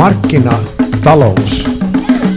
[0.00, 1.68] Markkinatalous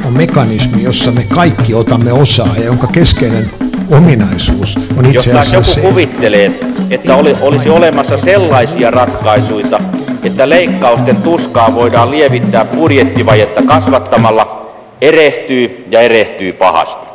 [0.06, 3.52] on mekanismi, jossa me kaikki otamme osaa ja jonka keskeinen
[3.92, 5.82] ominaisuus on itse asiassa Jos se.
[5.82, 6.60] joku kuvittelee,
[6.90, 9.80] että oli, olisi olemassa sellaisia ratkaisuja,
[10.24, 14.72] että leikkausten tuskaa voidaan lievittää budjettivajetta kasvattamalla,
[15.02, 17.08] erehtyy ja erehtyy pahasti.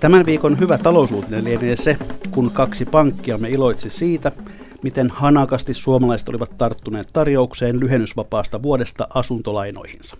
[0.00, 1.96] Tämän viikon hyvä talousuutinen lienee se,
[2.30, 4.32] kun kaksi pankkia me iloitsi siitä,
[4.82, 10.16] miten hanakasti suomalaiset olivat tarttuneet tarjoukseen lyhennysvapaasta vuodesta asuntolainoihinsa.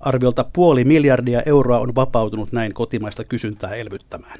[0.00, 4.38] Arviolta puoli miljardia euroa on vapautunut näin kotimaista kysyntää elvyttämään.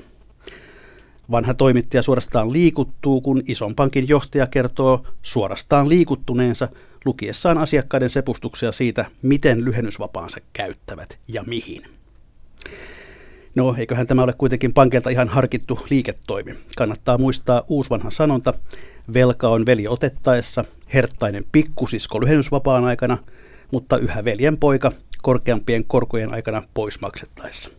[1.30, 6.68] Vanha toimittaja suorastaan liikuttuu, kun ison pankin johtaja kertoo suorastaan liikuttuneensa
[7.04, 11.82] lukiessaan asiakkaiden sepustuksia siitä, miten lyhennysvapaansa käyttävät ja mihin.
[13.54, 16.54] No, eiköhän tämä ole kuitenkin pankilta ihan harkittu liiketoimi.
[16.76, 18.54] Kannattaa muistaa uusvanha sanonta,
[19.14, 23.18] velka on veli otettaessa, herttainen pikkusisko lyhennysvapaan aikana,
[23.72, 27.70] mutta yhä veljen poika korkeampien korkojen aikana pois maksettaessa.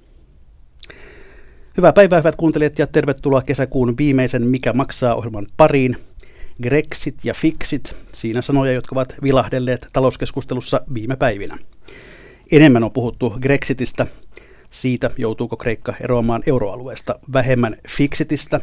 [1.78, 5.98] Hyvää päivää, hyvät kuuntelijat, ja tervetuloa kesäkuun viimeisen Mikä maksaa ohjelman pariin.
[6.64, 11.58] Grexit ja Fixit, siinä sanoja, jotka ovat vilahdelleet talouskeskustelussa viime päivinä.
[12.52, 14.08] Enemmän on puhuttu Grexitistä,
[14.70, 18.62] siitä joutuuko Kreikka eroamaan euroalueesta vähemmän Fixitistä,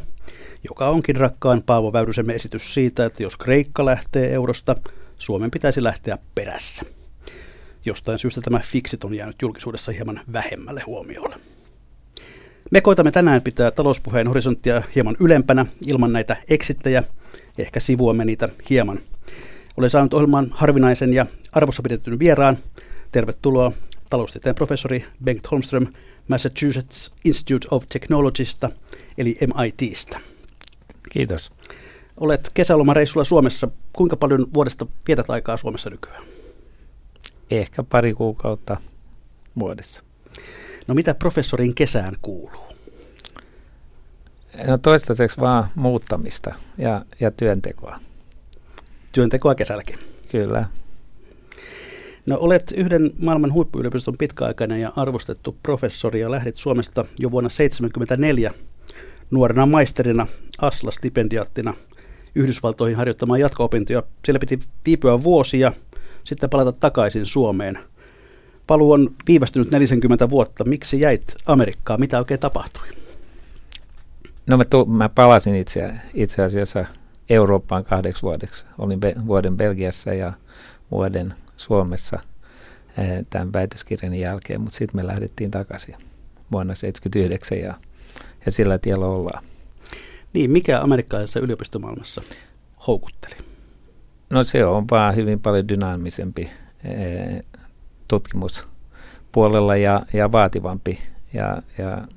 [0.68, 4.76] joka onkin rakkaan Paavo Väyrysemme esitys siitä, että jos Kreikka lähtee eurosta,
[5.18, 6.82] Suomen pitäisi lähteä perässä.
[7.84, 11.36] Jostain syystä tämä Fixit on jäänyt julkisuudessa hieman vähemmälle huomiolle.
[12.70, 17.04] Me koitamme tänään pitää talouspuheen horisonttia hieman ylempänä ilman näitä eksittejä,
[17.58, 18.98] ehkä sivuamme niitä hieman.
[19.76, 22.58] Olen saanut ohjelman harvinaisen ja arvossa pidetyn vieraan.
[23.12, 23.72] Tervetuloa
[24.10, 25.86] taloustieteen professori Bengt Holmström
[26.28, 28.70] Massachusetts Institute of Technologysta,
[29.18, 30.20] eli MITstä.
[31.10, 31.52] Kiitos.
[32.16, 33.68] Olet kesälomareissulla Suomessa.
[33.92, 36.22] Kuinka paljon vuodesta vietät aikaa Suomessa nykyään?
[37.50, 38.76] Ehkä pari kuukautta
[39.58, 40.02] vuodessa.
[40.86, 42.70] No mitä professorin kesään kuuluu?
[44.66, 47.98] No toistaiseksi vaan muuttamista ja, ja työntekoa.
[49.12, 49.98] Työntekoa kesälläkin.
[50.30, 50.66] Kyllä.
[52.26, 58.52] No olet yhden maailman huippuyliopiston pitkäaikainen ja arvostettu professori ja lähdit Suomesta jo vuonna 1974
[59.30, 60.26] nuorena maisterina
[60.62, 61.74] Asla-stipendiaattina
[62.34, 64.02] Yhdysvaltoihin harjoittamaan jatko-opintoja.
[64.24, 65.72] Siellä piti viipyä vuosia,
[66.24, 67.78] sitten palata takaisin Suomeen.
[68.66, 70.64] Paluu on viivästynyt 40 vuotta.
[70.64, 72.00] Miksi jäit Amerikkaan?
[72.00, 72.86] Mitä oikein tapahtui?
[74.46, 76.84] No mä, tu- mä palasin itse, itse asiassa
[77.30, 78.64] Eurooppaan kahdeksi vuodeksi.
[78.78, 80.32] Olin be- vuoden Belgiassa ja
[80.90, 82.18] vuoden Suomessa
[82.98, 85.94] eh, tämän väitöskirjan jälkeen, mutta sitten me lähdettiin takaisin
[86.52, 87.74] vuonna 1979 ja,
[88.46, 89.44] ja sillä tiellä ollaan.
[90.32, 92.22] Niin, mikä amerikkalaisessa yliopistomaailmassa
[92.86, 93.34] houkutteli?
[94.30, 96.50] No se on vaan hyvin paljon dynaamisempi
[96.84, 97.42] eh,
[98.08, 100.98] tutkimuspuolella ja, ja vaativampi
[101.32, 102.08] ja, ja,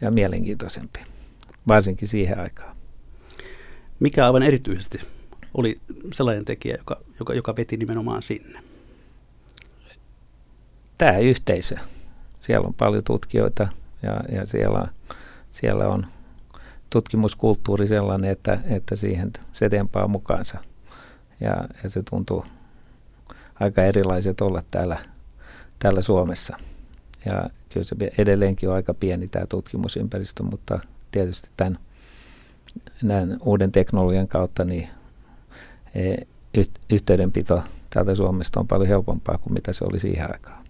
[0.00, 1.00] ja mielenkiintoisempi,
[1.68, 2.76] varsinkin siihen aikaan.
[4.00, 5.00] Mikä aivan erityisesti
[5.54, 5.76] oli
[6.12, 8.62] sellainen tekijä, joka, joka, joka veti nimenomaan sinne?
[10.98, 11.76] Tämä yhteisö.
[12.40, 13.68] Siellä on paljon tutkijoita
[14.02, 14.88] ja, ja siellä,
[15.56, 16.06] siellä on
[16.90, 20.58] tutkimuskulttuuri sellainen, että, että siihen se tempaa mukaansa.
[21.40, 22.44] Ja, ja se tuntuu
[23.60, 24.98] aika erilaiset olla täällä,
[25.78, 26.56] täällä Suomessa.
[27.24, 30.78] Ja kyllä se edelleenkin on aika pieni tämä tutkimusympäristö, mutta
[31.10, 31.78] tietysti tämän,
[33.08, 34.88] tämän uuden teknologian kautta niin
[36.90, 40.64] yhteydenpito täältä Suomesta on paljon helpompaa kuin mitä se oli siihen aikaan.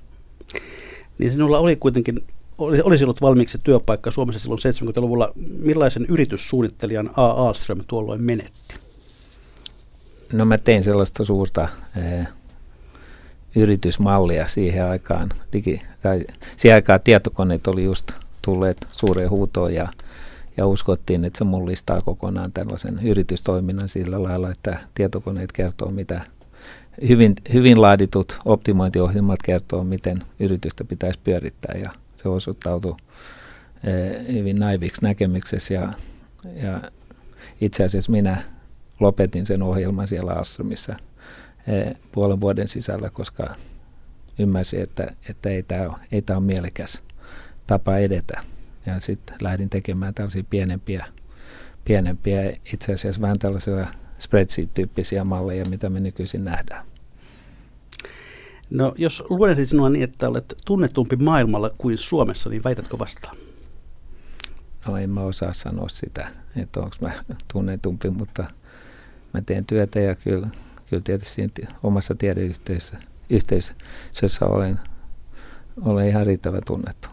[1.19, 2.19] Niin sinulla oli kuitenkin,
[2.59, 5.33] olisi ollut valmiiksi työpaikka Suomessa silloin 70-luvulla.
[5.59, 7.31] Millaisen yrityssuunnittelijan A.
[7.31, 8.77] Ahlström tuolloin menetti?
[10.33, 12.27] No mä tein sellaista suurta eh,
[13.57, 15.29] yritysmallia siihen aikaan.
[15.53, 16.25] Digi, tai
[16.57, 18.13] siihen aikaan tietokoneet oli just
[18.43, 19.89] tulleet suureen huutoon ja,
[20.57, 26.21] ja uskottiin, että se mullistaa kokonaan tällaisen yritystoiminnan sillä lailla, että tietokoneet kertoo mitä
[27.09, 32.97] hyvin, hyvin laaditut optimointiohjelmat kertoo, miten yritystä pitäisi pyörittää ja se osoittautui
[33.85, 35.93] eh, hyvin naiviksi näkemyksessä ja,
[36.55, 36.91] ja
[37.61, 38.43] itse asiassa minä
[39.01, 40.97] lopetin sen ohjelman siellä Astromissa
[41.67, 43.55] eh, puolen vuoden sisällä, koska
[44.39, 47.03] ymmärsin, että, että ei tämä ole, ei ole mielekäs
[47.67, 48.41] tapa edetä.
[48.87, 51.07] Ja sitten lähdin tekemään tällaisia pienempiä,
[51.85, 53.87] pienempiä itse asiassa vähän tällaisia
[54.19, 56.87] spreadsheet-tyyppisiä malleja, mitä me nykyisin nähdään.
[58.71, 63.37] No jos luonnehdin sinua niin, että olet tunnetumpi maailmalla kuin Suomessa, niin väitätkö vastaan?
[64.87, 67.13] No en mä osaa sanoa sitä, että onko mä
[67.53, 68.45] tunnetumpi, mutta
[69.35, 70.49] mä teen työtä ja kyllä,
[70.91, 71.43] kyllä tietysti
[71.83, 72.99] omassa tiedeyhteisössä
[73.31, 74.81] yhteisössä olen,
[75.85, 77.09] olen ihan riittävän tunnettu.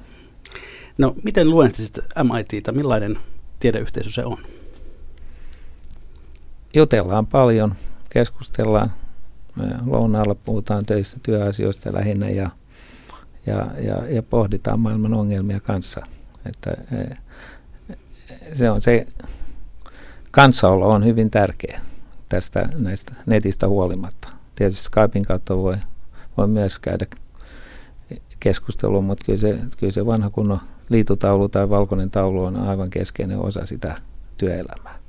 [0.98, 3.18] No miten luonnehtisit MITtä, millainen
[3.60, 4.38] tiedeyhteisö se on?
[6.74, 7.76] Jutellaan paljon,
[8.10, 8.94] keskustellaan.
[9.86, 12.50] Lounaalla puhutaan töistä, työasioista lähinnä ja,
[13.46, 16.02] ja, ja, ja pohditaan maailman ongelmia kanssa.
[16.46, 17.16] Että, e,
[18.54, 19.08] se on se,
[20.32, 21.82] kanssaolo on hyvin tärkeä
[22.30, 24.28] tästä näistä netistä huolimatta.
[24.56, 25.78] Tietysti Skypein kautta voi,
[26.38, 27.06] voi myös käydä
[28.40, 30.60] keskustelua, mutta kyllä se, kyllä se vanha kunnon
[30.90, 33.98] liitutaulu tai valkoinen taulu on aivan keskeinen osa sitä
[34.38, 35.00] työelämää.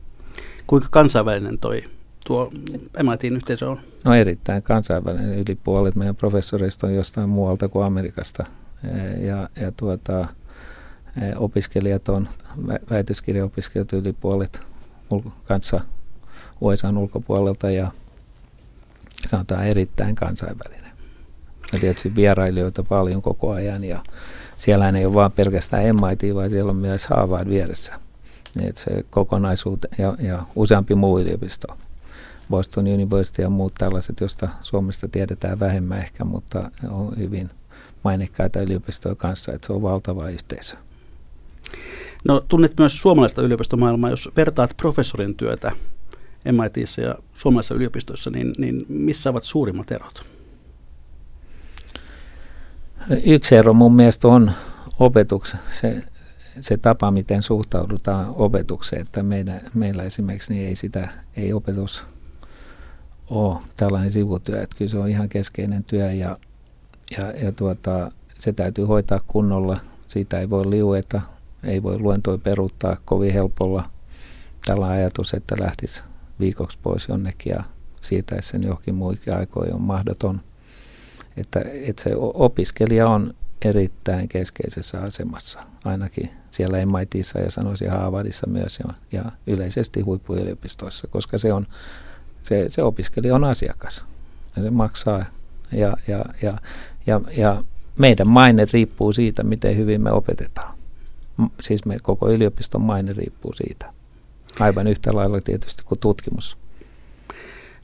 [0.67, 1.85] Kuinka kansainvälinen toi
[2.25, 2.51] tuo
[3.03, 3.81] MITin yhteisö on?
[4.05, 5.39] No erittäin kansainvälinen.
[5.39, 8.45] Yli puolet meidän professoreista on jostain muualta kuin Amerikasta.
[9.21, 10.29] Ja, ja tuota,
[11.37, 12.29] opiskelijat on,
[12.91, 14.61] väitöskirjaopiskelijat yli puolet
[15.45, 15.81] kanssa
[16.61, 17.91] USAn ulkopuolelta ja
[19.27, 20.91] sanotaan erittäin kansainvälinen.
[21.73, 24.03] Ja tietysti vierailijoita paljon koko ajan ja
[24.57, 27.95] siellä ei ole vain pelkästään MIT, vaan siellä on myös Harvard vieressä.
[28.57, 31.77] Niin se kokonaisuus ja, ja useampi muu yliopisto.
[32.51, 37.51] Boston University ja muut tällaiset, joista Suomesta tiedetään vähemmän ehkä, mutta on hyvin
[38.05, 40.77] mainekkaita yliopistoja kanssa, että se on valtava yhteisö.
[42.25, 45.73] No tunnet myös suomalaista yliopistomaailmaa, jos vertaat professorin työtä
[46.53, 50.25] MITissä ja suomalaisissa yliopistoissa, niin, niin missä ovat suurimmat erot?
[53.25, 54.53] Yksi ero mun mielestä on
[54.99, 56.03] opetuksen, se,
[56.61, 62.07] se tapa, miten suhtaudutaan opetukseen, että meidän, meillä esimerkiksi niin ei sitä, ei opetus
[63.31, 66.37] ole tällainen sivutyö, että kyllä se on ihan keskeinen työ ja,
[67.11, 71.21] ja, ja tuota, se täytyy hoitaa kunnolla, siitä ei voi liueta,
[71.65, 73.89] ei voi luentoja peruuttaa kovin helpolla.
[74.67, 76.03] Tällä ajatus, että lähtisi
[76.41, 77.65] viikoksi pois jonnekin ja
[78.01, 80.41] siirtäisi sen johonkin muihin aikoihin on mahdoton.
[81.37, 88.79] Että, että se opiskelija on erittäin keskeisessä asemassa, ainakin siellä MITissä ja sanoisin Harvardissa myös
[88.87, 91.67] ja, ja yleisesti huippuyliopistoissa, koska se, on,
[92.45, 94.05] se, se opiskelija on asiakas
[94.57, 95.25] ja se maksaa
[95.73, 96.59] ja, ja, ja,
[97.07, 97.65] ja, ja
[97.99, 100.75] meidän maine riippuu siitä, miten hyvin me opetetaan.
[101.61, 103.93] Siis me, koko yliopiston maine riippuu siitä.
[104.61, 106.57] Aivan yhtä lailla tietysti kuin tutkimus.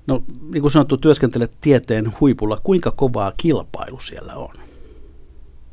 [0.06, 0.22] No
[0.52, 2.60] niin kuin sanottu, työskentelet tieteen huipulla.
[2.64, 4.54] Kuinka kovaa kilpailu siellä on?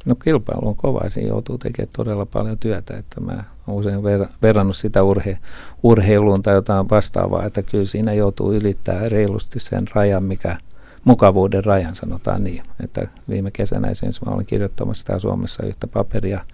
[0.08, 2.98] No kilpailu on kova ja siinä joutuu tekemään todella paljon työtä.
[2.98, 5.38] Että mä olen usein ver- verrannut sitä urhe-
[5.84, 10.58] urheiluun tai jotain vastaavaa, että kyllä siinä joutuu ylittämään reilusti sen rajan, mikä
[11.04, 12.64] mukavuuden rajan sanotaan niin.
[12.84, 16.46] Että viime kesänä esimerkiksi mä olin kirjoittamassa täällä Suomessa yhtä paperia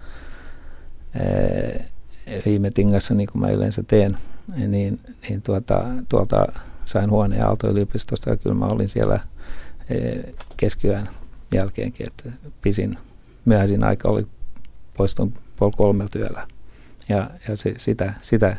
[2.46, 4.10] viime tingassa, niin kuin mä yleensä teen,
[4.68, 6.46] niin, niin tuota, tuolta
[6.84, 9.20] sain huoneen Aalto-yliopistosta ja kyllä mä olin siellä
[10.56, 11.08] keskiyön
[11.54, 12.98] jälkeenkin, että pisin
[13.44, 14.26] myöhäisin aika oli
[14.96, 16.46] poistun pol kolmelta yöllä.
[17.08, 18.56] Ja, ja se, sitä, sitä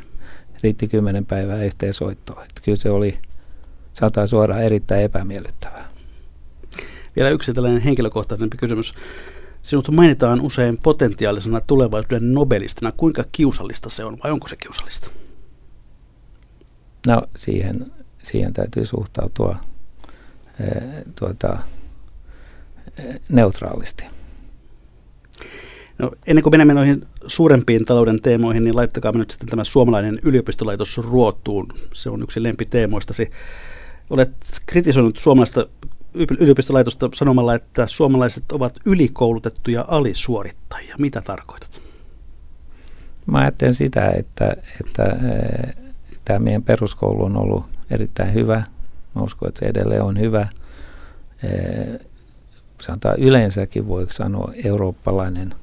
[0.64, 2.44] riitti kymmenen päivää yhteen soittoon.
[2.44, 3.20] Että kyllä se oli,
[3.94, 5.90] saattaa suoraan erittäin epämiellyttävää.
[7.16, 8.94] Vielä yksi tällainen henkilökohtaisempi kysymys.
[9.64, 12.92] Sinut mainitaan usein potentiaalisena tulevaisuuden nobelistina.
[12.92, 15.10] Kuinka kiusallista se on vai onko se kiusallista?
[17.08, 17.92] No siihen,
[18.24, 19.56] siihen täytyy suhtautua
[20.60, 20.66] e,
[21.20, 21.58] tuota,
[22.98, 24.15] e, neutraalisti.
[25.98, 30.98] No, ennen kuin menemme noihin suurempiin talouden teemoihin, niin laittakaa nyt sitten tämä suomalainen yliopistolaitos
[30.98, 31.68] ruotuun.
[31.94, 33.32] Se on yksi lempiteemoistasi.
[34.10, 34.32] Olet
[34.66, 35.68] kritisoinut suomalaista
[36.40, 40.96] yliopistolaitosta sanomalla, että suomalaiset ovat ylikoulutettuja alisuorittajia.
[40.98, 41.82] Mitä tarkoitat?
[43.26, 45.76] Mä ajattelen sitä, että, että eh,
[46.26, 48.64] tämä meidän peruskoulu on ollut erittäin hyvä.
[49.16, 50.48] Mä uskon, että se edelleen on hyvä.
[51.44, 52.00] Eh,
[52.82, 55.56] sanotaan yleensäkin voi sanoa eurooppalainen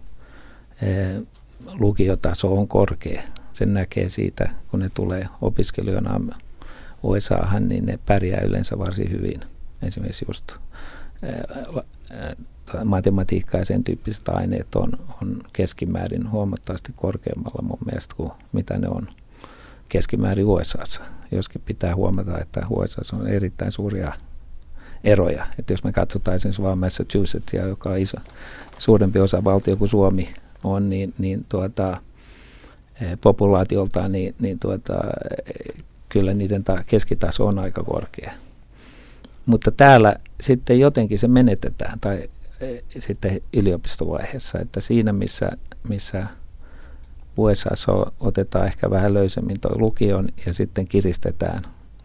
[1.72, 3.22] lukiotaso on korkea.
[3.52, 6.20] Sen näkee siitä, kun ne tulee opiskelijoina
[7.02, 9.40] USAhan, niin ne pärjää yleensä varsin hyvin
[9.82, 10.56] esimerkiksi just
[12.84, 18.88] matematiikka ja sen tyyppiset aineet on, on keskimäärin huomattavasti korkeammalla mun mielestä kuin mitä ne
[18.88, 19.08] on
[19.88, 21.02] keskimäärin USAssa.
[21.32, 24.12] Joskin pitää huomata, että USAssa on erittäin suuria
[25.04, 25.46] eroja.
[25.58, 28.16] Että jos me katsotaan esimerkiksi vain Massachusettsia, joka on iso,
[28.78, 30.34] suurempi osa valtio kuin Suomi
[30.64, 31.96] on, niin, niin tuota,
[33.20, 34.94] populaatioltaan, niin, niin tuota,
[36.08, 38.32] kyllä niiden ta- keskitaso on aika korkea.
[39.46, 45.50] Mutta täällä sitten jotenkin se menetetään tai e, sitten yliopistovaiheessa, että siinä missä,
[45.88, 46.26] missä
[47.36, 51.62] USA otetaan ehkä vähän löysemmin tuo lukion ja sitten kiristetään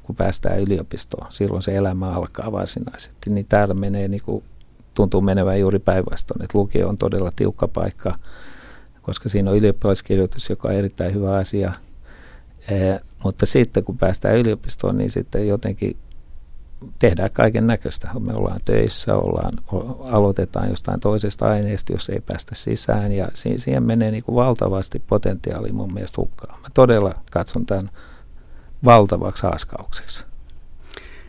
[0.07, 1.31] kun päästään yliopistoon.
[1.31, 3.29] Silloin se elämä alkaa varsinaisesti.
[3.29, 4.43] Niin täällä menee niin kuin,
[4.93, 8.19] tuntuu menevän juuri päinvastoin, että lukio on todella tiukka paikka,
[9.07, 11.73] koska siinä on ylioppilaskirjoitus, joka on erittäin hyvä asia.
[12.71, 15.97] Ee, mutta sitten kun päästään yliopistoon, niin sitten jotenkin
[16.99, 18.09] tehdään kaiken näköistä.
[18.19, 19.51] Me ollaan töissä, ollaan,
[20.01, 25.73] aloitetaan jostain toisesta aineesta, jos ei päästä sisään ja siihen menee niin kuin valtavasti potentiaalia
[25.73, 26.61] mun mielestä hukkaan.
[26.61, 27.89] Mä todella katson tämän
[28.85, 30.25] valtavaksi haaskaukseksi.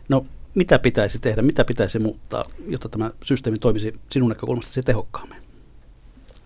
[0.09, 5.48] No mitä pitäisi tehdä, mitä pitäisi muuttaa, jotta tämä systeemi toimisi sinun näkökulmasta tehokkaammin?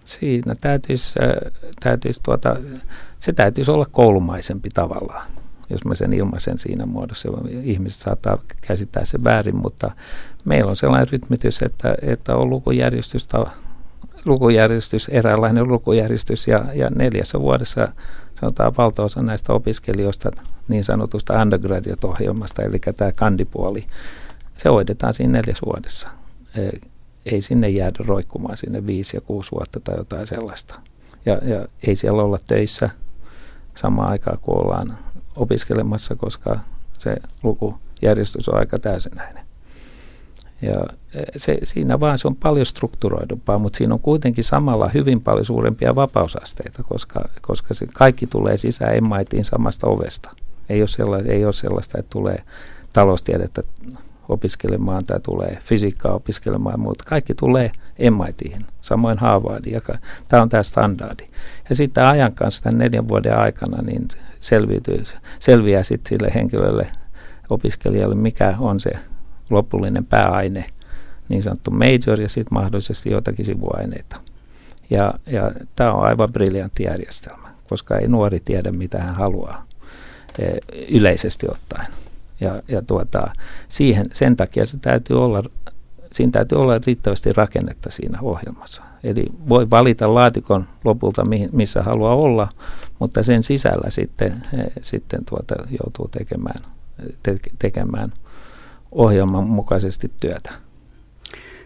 [0.04, 1.18] Siinä täytyisi,
[1.80, 2.56] täytyisi tuota,
[3.18, 5.26] se täytyisi olla koulumaisempi tavallaan
[5.73, 7.28] jos mä sen ilmaisen siinä muodossa.
[7.62, 9.90] Ihmiset saattaa käsittää sen väärin, mutta
[10.44, 13.28] meillä on sellainen rytmitys, että, että on lukujärjestys,
[14.25, 17.88] lukujärjestys, eräänlainen lukujärjestys ja, ja neljässä vuodessa
[18.40, 20.30] sanotaan valtaosa näistä opiskelijoista
[20.68, 23.87] niin sanotusta undergraduate-ohjelmasta, eli tämä kandipuoli,
[24.56, 26.09] se hoidetaan siinä neljäs vuodessa.
[27.26, 30.81] Ei sinne jäädä roikkumaan sinne viisi ja kuusi vuotta tai jotain sellaista.
[31.26, 32.91] Ja, ja ei siellä olla töissä
[33.75, 34.99] samaan aikaan, kun ollaan
[35.37, 36.61] opiskelemassa, koska
[36.99, 39.45] se lukujärjestys on aika täysinäinen.
[40.62, 40.75] Ja
[41.14, 45.45] e, se, siinä vaan se on paljon strukturoidumpaa, mutta siinä on kuitenkin samalla hyvin paljon
[45.45, 50.31] suurempia vapausasteita, koska, koska se kaikki tulee sisään emmaitiin samasta ovesta.
[50.69, 52.43] Ei ole, sellaista, ei ole sellaista, että tulee
[52.93, 53.62] taloustiedettä
[54.33, 59.83] opiskelemaan tai tulee fysiikkaa opiskelemaan, mutta kaikki tulee MITihin, samoin Harvardiin.
[60.29, 61.25] Tämä on tämä standardi.
[61.69, 64.09] Ja sitten ajan kanssa tämän neljän vuoden aikana niin
[64.41, 65.03] selviytyy,
[65.39, 66.87] selviää sitten sille henkilölle,
[67.51, 68.91] opiskelijalle, mikä on se
[69.51, 70.67] lopullinen pääaine,
[71.29, 74.21] niin sanottu major ja sitten mahdollisesti joitakin sivuaineita.
[74.91, 79.67] Ja, ja tämä on aivan briljantti järjestelmä, koska ei nuori tiedä, mitä hän haluaa
[80.39, 80.45] e,
[80.91, 81.87] yleisesti ottaen.
[82.43, 83.31] Ja, ja tuota,
[83.69, 85.43] siihen, sen takia se täytyy olla,
[86.13, 88.83] siinä täytyy olla riittävästi rakennetta siinä ohjelmassa.
[89.05, 91.23] Eli voi valita laatikon lopulta,
[91.53, 92.49] missä haluaa olla,
[92.99, 94.43] mutta sen sisällä sitten,
[94.83, 96.65] sitten tuota, joutuu tekemään,
[97.23, 98.13] te, tekemään
[98.93, 100.53] ohjelman mukaisesti työtä.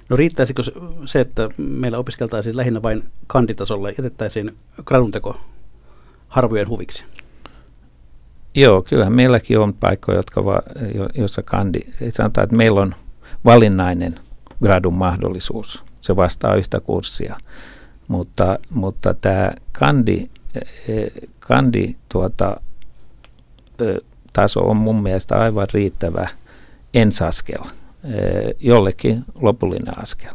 [0.08, 0.62] No riittäisikö
[1.04, 4.52] se, että meillä opiskeltaisiin lähinnä vain kanditasolle, jätettäisiin
[4.84, 5.40] gradunteko
[6.28, 7.04] harvojen huviksi?
[8.56, 10.62] Joo, kyllähän meilläkin on paikkoja, jotka va,
[11.14, 12.94] jossa kandi, sanotaan, että meillä on
[13.44, 14.14] valinnainen
[14.62, 15.84] gradun mahdollisuus.
[16.00, 17.36] Se vastaa yhtä kurssia.
[18.08, 20.24] Mutta, mutta tämä kandi,
[20.88, 21.06] e,
[21.40, 22.60] kandi tuota,
[24.32, 26.28] taso on mun mielestä aivan riittävä
[26.94, 27.62] ensaskel,
[28.60, 30.30] jollekin lopullinen askel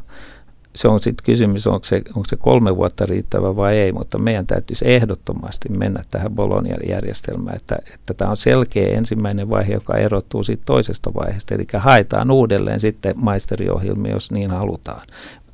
[0.76, 4.46] se on sitten kysymys, onko se, onko se kolme vuotta riittävä vai ei, mutta meidän
[4.46, 10.64] täytyisi ehdottomasti mennä tähän Bologna-järjestelmään, että, että tämä on selkeä ensimmäinen vaihe, joka erottuu siitä
[10.66, 15.02] toisesta vaiheesta, eli haetaan uudelleen sitten maisteriohjelmia, jos niin halutaan.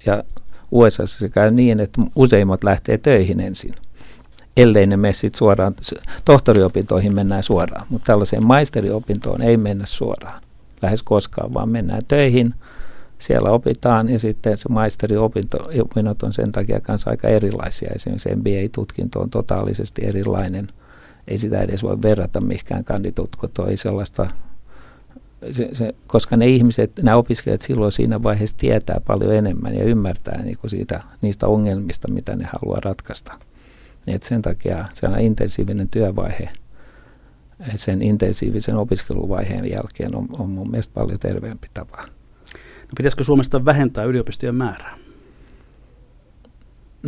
[0.05, 0.23] Ja
[0.71, 3.73] USA se käy niin, että useimmat lähtee töihin ensin
[4.57, 5.75] ellei ne mene sitten suoraan,
[6.25, 10.41] tohtoriopintoihin mennään suoraan, mutta tällaiseen maisteriopintoon ei mennä suoraan.
[10.81, 12.53] Lähes koskaan, vaan mennään töihin–
[13.19, 15.57] siellä opitaan ja sitten se maisteriopinto
[16.23, 17.89] on sen takia kanssa aika erilaisia.
[17.95, 20.67] Esimerkiksi MBA-tutkinto on totaalisesti erilainen.
[21.27, 24.27] Ei sitä edes voi verrata mihinkään kanditutkintoon, ei sellaista
[25.51, 30.41] se, se, koska ne ihmiset, nämä opiskelijat silloin siinä vaiheessa tietää paljon enemmän ja ymmärtää
[30.41, 33.33] niin kuin siitä, niistä ongelmista, mitä ne haluaa ratkaista.
[34.07, 36.49] Et sen takia sellainen intensiivinen työvaihe
[37.75, 42.03] sen intensiivisen opiskeluvaiheen jälkeen on, on mun mielestä paljon terveempi tapa.
[42.87, 44.97] No pitäisikö Suomesta vähentää yliopistojen määrää?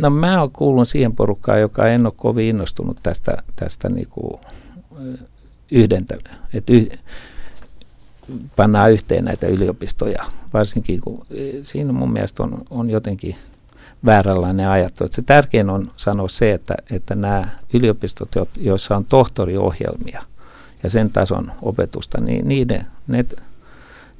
[0.02, 4.40] No mä oon kuullut siihen porukkaan, joka en ole kovin innostunut tästä, tästä niinku
[5.70, 6.18] yhdentä,
[6.54, 6.98] että yh,
[8.56, 11.26] pannaan yhteen näitä yliopistoja, varsinkin kun
[11.62, 13.36] siinä mun mielestä on, on jotenkin
[14.04, 15.08] vääränlainen ajattelu.
[15.12, 20.22] Se tärkein on sanoa se, että, että nämä yliopistot, joissa on tohtoriohjelmia
[20.82, 23.24] ja sen tason opetusta, niin niiden, ne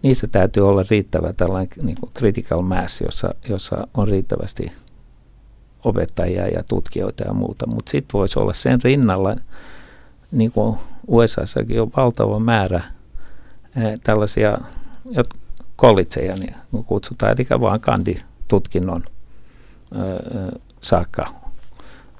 [0.02, 4.72] niissä täytyy olla riittävä tällainen niin kuin critical mass, jossa, jossa on riittävästi
[5.84, 7.66] opettajia ja tutkijoita ja muuta.
[7.66, 9.36] Mutta sitten voisi olla sen rinnalla,
[10.32, 10.76] niin kuin
[11.06, 12.82] USAssakin on valtava määrä
[13.76, 14.58] eh, tällaisia
[15.78, 16.54] collegeja, niin
[16.86, 19.04] kutsutaan, eli vaan kanditutkinnon
[19.94, 21.26] eh, saakka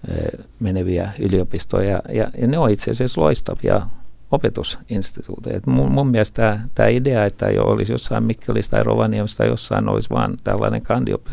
[0.09, 2.03] eh, meneviä yliopistoja.
[2.09, 3.87] Ja, ja ne on itse asiassa loistavia
[4.31, 5.61] opetusinstituuteja.
[5.67, 10.11] Mun, mun mielestä tämä, tämä idea, että jo olisi jossain Mikkelistä tai Rovaniemistä jossain olisi
[10.11, 11.27] vaan tällainen kandiop,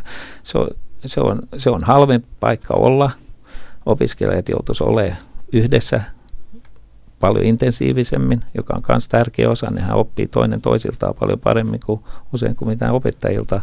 [0.44, 0.68] se on,
[1.06, 3.12] se on, se on halvempi paikka olla.
[3.86, 5.18] Opiskelijat joutuisi olemaan
[5.54, 6.02] yhdessä
[7.20, 9.70] paljon intensiivisemmin, joka on myös tärkeä osa.
[9.70, 12.02] Nehän oppii toinen toisiltaan paljon paremmin kuin
[12.34, 13.62] usein kuin mitään opettajilta.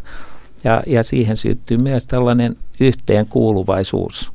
[0.65, 4.33] Ja, ja siihen syttyy myös tällainen yhteenkuuluvaisuus,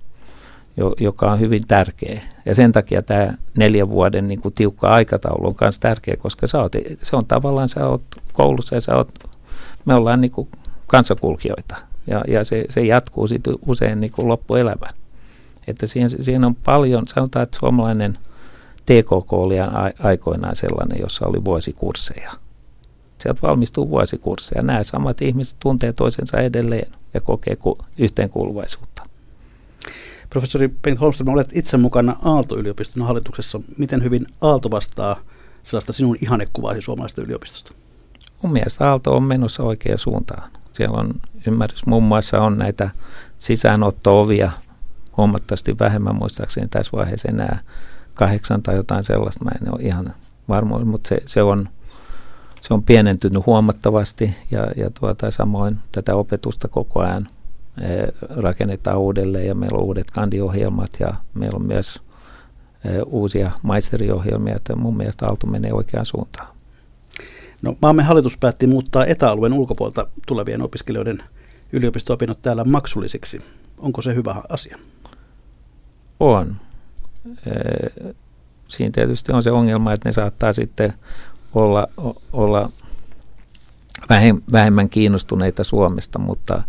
[1.00, 2.22] joka on hyvin tärkeä.
[2.46, 6.62] Ja sen takia tämä neljän vuoden niin kuin tiukka aikataulu on myös tärkeä, koska sä
[6.62, 6.72] oot,
[7.02, 8.02] se on tavallaan, sä oot
[8.34, 9.10] koulussa ja sä oot,
[9.86, 10.48] me ollaan niin kuin
[10.88, 11.76] kansakulkijoita.
[12.08, 14.90] Ja, ja se, se jatkuu sitten usein niin kuin loppuelämän.
[15.68, 18.18] Että siihen, siihen on paljon, sanotaan, että suomalainen
[18.86, 19.56] TKK oli
[20.00, 22.32] aikoinaan sellainen, jossa oli vuosikursseja.
[23.18, 24.62] Sieltä valmistuu vuosikursseja.
[24.62, 27.58] Nämä samat ihmiset tuntee toisensa edelleen ja kokee
[27.98, 28.89] yhteenkuuluvaisuutta.
[30.30, 33.60] Professori Bengt Holmström, olet itse mukana Aalto-yliopiston hallituksessa.
[33.78, 35.20] Miten hyvin Aalto vastaa
[35.64, 37.72] sellaista sinun ihannekuvaasi suomalaisesta yliopistosta?
[38.42, 40.52] Mun mielestä Aalto on menossa oikeaan suuntaan.
[40.74, 41.14] Siellä on
[41.48, 42.90] ymmärrys, muun muassa on näitä
[43.40, 44.52] sisäänotto-ovia
[45.18, 47.60] huomattavasti vähemmän muistaakseni tässä vaiheessa enää
[48.16, 49.46] kahdeksan tai jotain sellaista.
[49.46, 50.14] Mä en ole ihan
[50.50, 51.70] varma, mutta se, se on
[52.62, 57.28] se on pienentynyt huomattavasti ja, ja tuota, samoin tätä opetusta koko ajan
[58.20, 62.02] rakennetaan uudelleen ja meillä on uudet kandiohjelmat ja meillä on myös
[62.86, 66.48] eh, uusia maisteriohjelmia, että mun mielestä Aalto menee oikeaan suuntaan.
[67.62, 71.24] No, maamme hallitus päätti muuttaa etäalueen ulkopuolelta tulevien opiskelijoiden
[71.74, 73.42] yliopisto-opinnot täällä maksullisiksi.
[73.78, 74.78] Onko se hyvä asia?
[76.20, 76.56] On.
[77.46, 78.16] Eh,
[78.68, 80.94] siinä tietysti on se ongelma, että ne saattaa sitten
[81.54, 81.88] olla,
[82.34, 82.70] olla
[84.52, 86.64] vähemmän kiinnostuneita Suomesta, mutta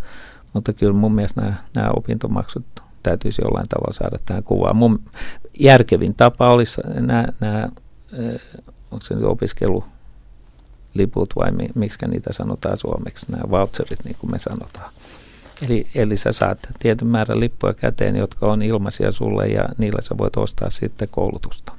[0.53, 2.65] mutta kyllä mun mielestä nämä, nämä opintomaksut
[3.03, 4.77] täytyisi jollain tavalla saada tähän kuvaan.
[4.77, 5.03] Mun
[5.59, 7.69] järkevin tapa olisi nämä, nämä
[8.91, 14.93] onko se nyt opiskeluliput vai miksi niitä sanotaan suomeksi, nämä voucherit niin kuin me sanotaan.
[15.67, 20.19] Eli, eli sä saat tietyn määrän lippuja käteen, jotka on ilmaisia sulle ja niillä sä
[20.19, 21.73] voit ostaa sitten koulutusta.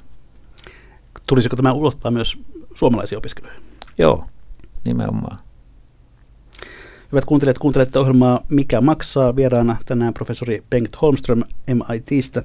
[1.26, 2.38] Tulisiko tämä ulottaa myös
[2.74, 3.62] suomalaisia opiskelijoita?
[3.98, 4.24] Joo,
[4.84, 5.38] nimenomaan.
[7.12, 9.36] Hyvät kuuntelijat, kuuntelette ohjelmaa Mikä maksaa?
[9.36, 12.42] Vieraana tänään professori Bengt Holmström MITstä.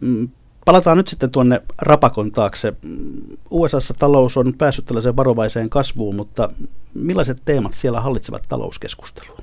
[0.00, 0.28] Mm,
[0.64, 2.74] palataan nyt sitten tuonne rapakon taakse.
[2.82, 6.50] Mm, USAssa talous on päässyt tällaiseen varovaiseen kasvuun, mutta
[6.94, 9.38] millaiset teemat siellä hallitsevat talouskeskustelua?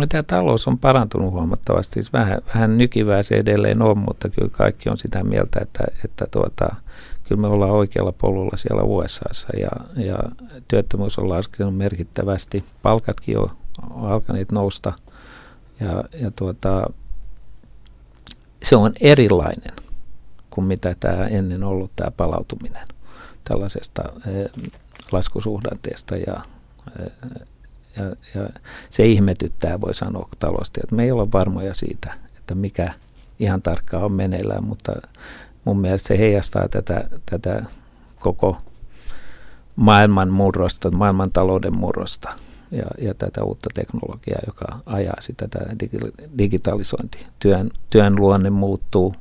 [0.00, 1.92] No, tämä talous on parantunut huomattavasti.
[1.92, 6.26] Siis vähän, vähän nykivää se edelleen on, mutta kyllä kaikki on sitä mieltä, että, että
[6.30, 6.74] tuota,
[7.30, 9.70] kyllä me ollaan oikealla polulla siellä USAssa ja,
[10.04, 10.18] ja
[10.68, 12.64] työttömyys on laskenut merkittävästi.
[12.82, 13.50] Palkatkin on
[13.94, 14.92] alkaneet nousta
[15.80, 16.90] ja, ja tuota,
[18.62, 19.72] se on erilainen
[20.50, 22.86] kuin mitä tämä ennen ollut tämä palautuminen
[23.44, 24.50] tällaisesta eh,
[25.12, 26.44] laskusuhdanteesta ja,
[26.98, 27.12] eh,
[27.96, 28.48] ja, ja
[28.90, 32.92] se ihmetyttää, voi sanoa talosti, että me ei ole varmoja siitä, että mikä
[33.38, 34.92] ihan tarkkaan on meneillään, mutta
[35.64, 37.62] mun mielestä se heijastaa tätä, tätä
[38.18, 38.56] koko
[39.76, 42.32] maailman murrosta, maailman talouden murrosta
[42.70, 45.76] ja, ja tätä uutta teknologiaa, joka ajaa sitä tätä
[46.38, 47.26] digitalisointi.
[47.38, 49.14] Työn, työn luonne muuttuu,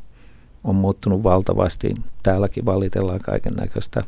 [0.64, 1.96] on muuttunut valtavasti.
[2.24, 4.04] Täälläkin valitellaan kaiken näköistä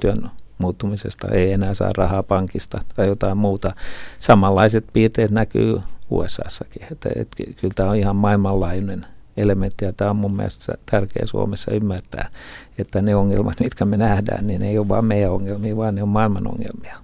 [0.00, 1.28] työn muuttumisesta.
[1.28, 3.74] Ei enää saa rahaa pankista tai jotain muuta.
[4.18, 6.82] Samanlaiset piirteet näkyy USAssakin.
[6.92, 11.70] Että, että kyllä tämä on ihan maailmanlaajuinen elementti, ja tämä on mun mielestä tärkeä Suomessa
[11.70, 12.30] ymmärtää,
[12.78, 16.02] että ne ongelmat, mitkä me nähdään, niin ne ei ole vain meidän ongelmia, vaan ne
[16.02, 16.96] on maailman ongelmia.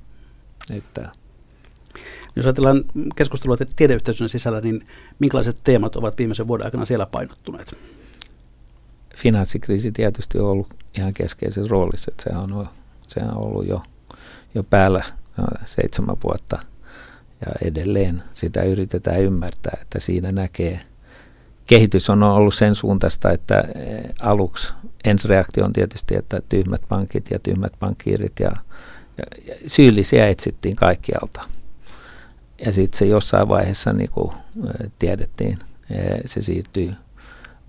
[0.71, 1.13] Että
[2.37, 2.85] jos ajatellaan
[3.17, 4.83] keskustelua tiedeyhteisön sisällä, niin
[5.19, 7.77] minkälaiset teemat ovat viimeisen vuoden aikana siellä painottuneet?
[9.17, 12.69] Finanssikriisi tietysti on ollut ihan keskeisessä roolissa, että sehän on,
[13.09, 13.83] sehän on ollut jo,
[14.55, 15.05] jo päällä
[15.65, 16.59] seitsemän vuotta
[17.47, 20.81] ja edelleen sitä yritetään ymmärtää, että siinä näkee–
[21.73, 24.73] kehitys on ollut sen suuntaista, että eh, aluksi
[25.05, 28.53] ensireaktio on tietysti, että tyhmät pankit ja tyhmät pankkiirit ja,
[29.19, 31.43] ja, ja syyllisiä etsittiin kaikkialta.
[32.65, 35.59] Ja sitten se jossain vaiheessa, niin kuin eh, tiedettiin,
[35.91, 36.95] eh, se siirtyy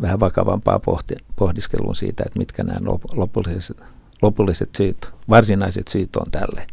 [0.02, 2.80] vähän vakavampaa pohti, pohdiskeluun siitä, että mitkä nämä
[3.16, 3.78] lopulliset,
[4.22, 6.68] lopulliset syyt, varsinaiset syyt on tälle.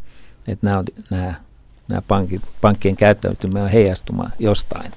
[0.48, 1.34] Että nämä, nämä,
[1.88, 4.92] nämä pankit, pankkien käyttäytyminen on heijastumaan jostain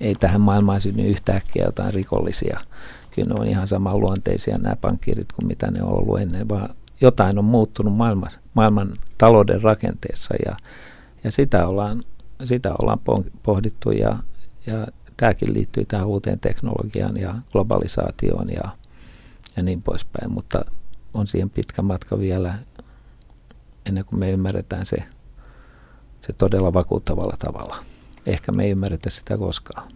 [0.00, 2.60] ei tähän maailmaan synny yhtäkkiä jotain rikollisia.
[3.14, 7.38] Kyllä ne on ihan samanluonteisia nämä pankkiirit kuin mitä ne on ollut ennen, vaan jotain
[7.38, 10.56] on muuttunut maailman, maailman talouden rakenteessa ja,
[11.24, 12.02] ja sitä, ollaan,
[12.44, 13.00] sitä ollaan
[13.42, 14.18] pohdittu ja,
[14.66, 18.68] ja tämäkin liittyy tähän uuteen teknologiaan ja globalisaatioon ja,
[19.56, 20.64] ja niin poispäin, mutta
[21.14, 22.54] on siihen pitkä matka vielä
[23.86, 24.96] ennen kuin me ymmärretään se,
[26.20, 27.76] se todella vakuuttavalla tavalla
[28.28, 29.88] ehkä me ei ymmärretä sitä koskaan.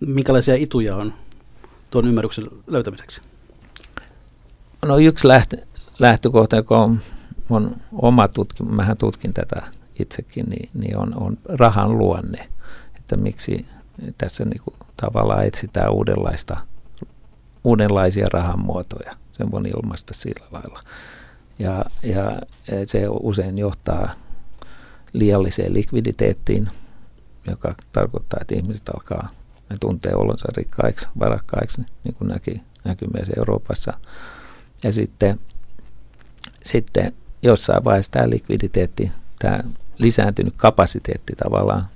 [0.00, 1.14] Minkälaisia ituja on
[1.90, 3.20] tuon ymmärryksen löytämiseksi?
[4.84, 5.56] No yksi lähtö,
[5.98, 7.00] lähtökohta, joka on,
[7.50, 9.62] on oma tutki, mähän tutkin tätä
[10.00, 12.48] itsekin, niin, niin on, on rahan luonne.
[12.96, 13.66] Että miksi
[14.18, 16.56] tässä niin kuin tavallaan etsitään uudenlaista,
[17.64, 19.12] uudenlaisia rahan muotoja.
[19.32, 20.80] Sen voin ilmaista sillä lailla.
[21.58, 22.38] Ja, ja
[22.86, 24.10] se usein johtaa
[25.12, 26.68] liialliseen likviditeettiin,
[27.46, 29.28] joka tarkoittaa, että ihmiset alkaa,
[29.70, 33.92] ne tuntee olonsa rikkaiksi, varakkaiksi, niin kuin näki, näkyy myös Euroopassa.
[34.84, 35.40] Ja sitten,
[36.64, 39.58] sitten jossain vaiheessa tämä likviditeetti, tämä
[39.98, 41.86] lisääntynyt kapasiteetti tavallaan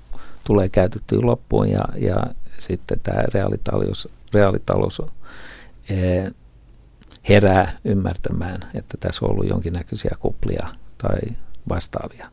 [0.44, 2.16] tulee käytettyä loppuun ja, ja
[2.58, 5.02] sitten tämä reaalitalous, reaalitalous
[5.88, 6.32] ee,
[7.28, 10.66] herää ymmärtämään, että tässä on ollut jonkinnäköisiä kuplia
[10.98, 11.20] tai
[11.68, 12.30] vastaavia.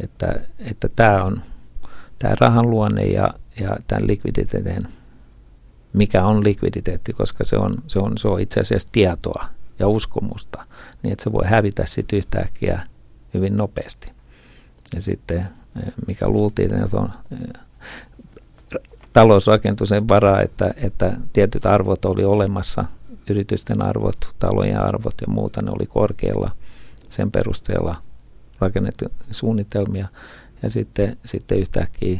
[0.00, 1.42] Että, että tämä on
[2.20, 4.86] tämä rahan luonne ja, ja tämän likviditeetin,
[5.92, 9.44] mikä on likviditeetti, koska se on, se on, se on itse asiassa tietoa
[9.78, 10.64] ja uskomusta,
[11.02, 12.82] niin että se voi hävitä sitten yhtäkkiä
[13.34, 14.12] hyvin nopeasti.
[14.94, 17.38] Ja sitten, eh, mikä luultiin, että on eh,
[19.12, 19.46] talous
[20.08, 22.84] varaa, että, että tietyt arvot oli olemassa,
[23.30, 26.50] yritysten arvot, talojen arvot ja muuta, ne oli korkealla
[27.08, 27.96] sen perusteella
[28.60, 30.08] rakennettu suunnitelmia.
[30.62, 32.18] Ja sitten, sitten yhtäkkiä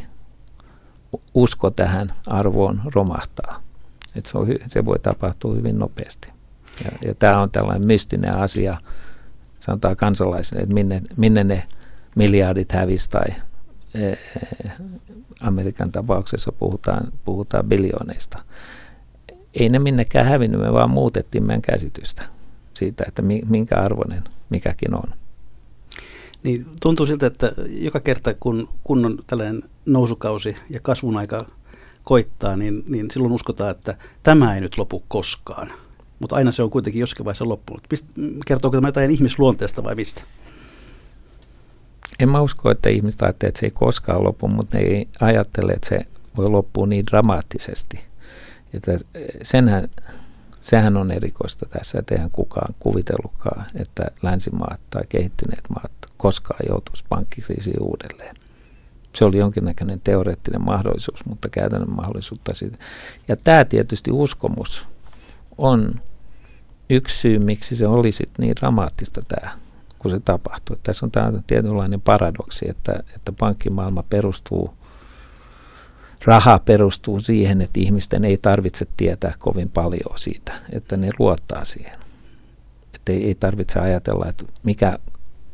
[1.34, 3.62] usko tähän arvoon romahtaa.
[4.16, 6.28] Et se, on, se voi tapahtua hyvin nopeasti.
[6.84, 8.80] Ja, ja tämä on tällainen mystinen asia,
[9.60, 11.66] sanotaan kansalaisille, että minne, minne ne
[12.16, 13.34] miljardit hävisi tai
[13.94, 14.14] e,
[15.40, 18.38] Amerikan tapauksessa puhutaan, puhutaan biljooneista.
[19.54, 22.22] Ei ne minnekään hävinnyt, me vaan muutettiin meidän käsitystä
[22.74, 25.14] siitä, että minkä arvoinen mikäkin on.
[26.42, 31.46] Niin tuntuu siltä, että joka kerta kun, kun on tällainen nousukausi ja kasvun aika
[32.04, 35.72] koittaa, niin, niin silloin uskotaan, että tämä ei nyt lopu koskaan.
[36.18, 37.86] Mutta aina se on kuitenkin jossakin vaiheessa loppunut.
[38.46, 40.22] Kertooko tämä jotain ihmisluonteesta vai mistä?
[42.18, 45.72] En mä usko, että ihmiset ajattelee, että se ei koskaan lopu, mutta ne ei ajattele,
[45.72, 48.00] että se voi loppua niin dramaattisesti.
[48.72, 48.98] Että
[49.42, 49.88] senhän,
[50.60, 57.04] sehän on erikoista tässä, että eihän kukaan kuvitellutkaan, että länsimaat tai kehittyneet maat koskaan joutuisi
[57.08, 58.36] pankkikriisiin uudelleen.
[59.14, 62.78] Se oli jonkinnäköinen teoreettinen mahdollisuus, mutta käytännön mahdollisuutta siitä.
[63.28, 64.84] Ja tämä tietysti uskomus
[65.58, 65.94] on
[66.90, 69.52] yksi syy, miksi se oli sit niin dramaattista tämä,
[69.98, 70.76] kun se tapahtui.
[70.82, 74.74] Tässä on tämä tietynlainen paradoksi, että, että pankkimaailma perustuu,
[76.24, 81.98] raha perustuu siihen, että ihmisten ei tarvitse tietää kovin paljon siitä, että ne luottaa siihen.
[82.94, 84.98] Että ei, ei tarvitse ajatella, että mikä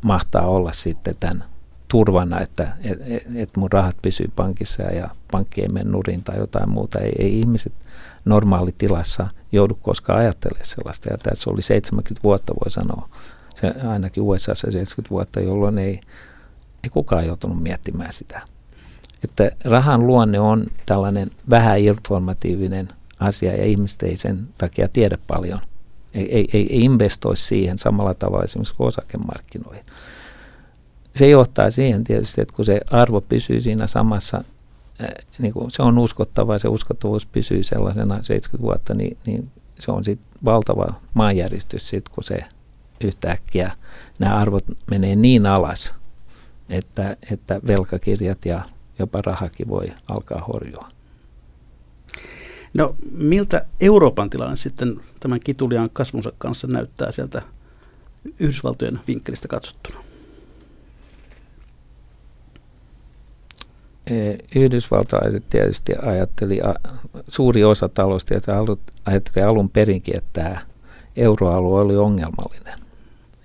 [0.02, 1.44] mahtaa olla sitten tämän
[1.88, 2.98] turvana, että et,
[3.34, 6.98] et mun rahat pysyy pankissa ja pankki ei mene nurin tai jotain muuta.
[6.98, 7.72] Ei, ei ihmiset
[8.24, 11.08] normaalitilassa joudu koskaan ajattelemaan sellaista.
[11.12, 13.08] Ja tässä oli 70 vuotta, voi sanoa,
[13.54, 16.00] se, ainakin USA 70 vuotta, jolloin ei,
[16.84, 18.42] ei kukaan joutunut miettimään sitä.
[19.24, 22.88] Että rahan luonne on tällainen vähän informatiivinen
[23.20, 25.58] asia ja ihmiset ei sen takia tiedä paljon–
[26.16, 29.84] ei, ei, ei investoi siihen samalla tavalla esimerkiksi kuin osakemarkkinoihin.
[31.14, 34.44] Se johtaa siihen tietysti, että kun se arvo pysyy siinä samassa,
[35.38, 39.92] niin kuin se on uskottava ja se uskottavuus pysyy sellaisena 70 vuotta, niin, niin se
[39.92, 42.38] on sitten valtava maanjäristys sit, kun se
[43.00, 43.72] yhtäkkiä
[44.18, 45.94] nämä arvot menee niin alas,
[46.68, 48.62] että, että velkakirjat ja
[48.98, 50.88] jopa rahakin voi alkaa horjua.
[52.74, 57.42] No miltä Euroopan tilanne sitten tämän kitulian kasvunsa kanssa näyttää sieltä
[58.40, 59.98] Yhdysvaltojen vinkkelistä katsottuna?
[64.54, 66.60] Yhdysvaltalaiset tietysti ajatteli,
[67.28, 68.56] suuri osa taloustietä
[69.04, 70.60] ajatteli alun perinkin, että tämä
[71.16, 72.78] euroalue oli ongelmallinen.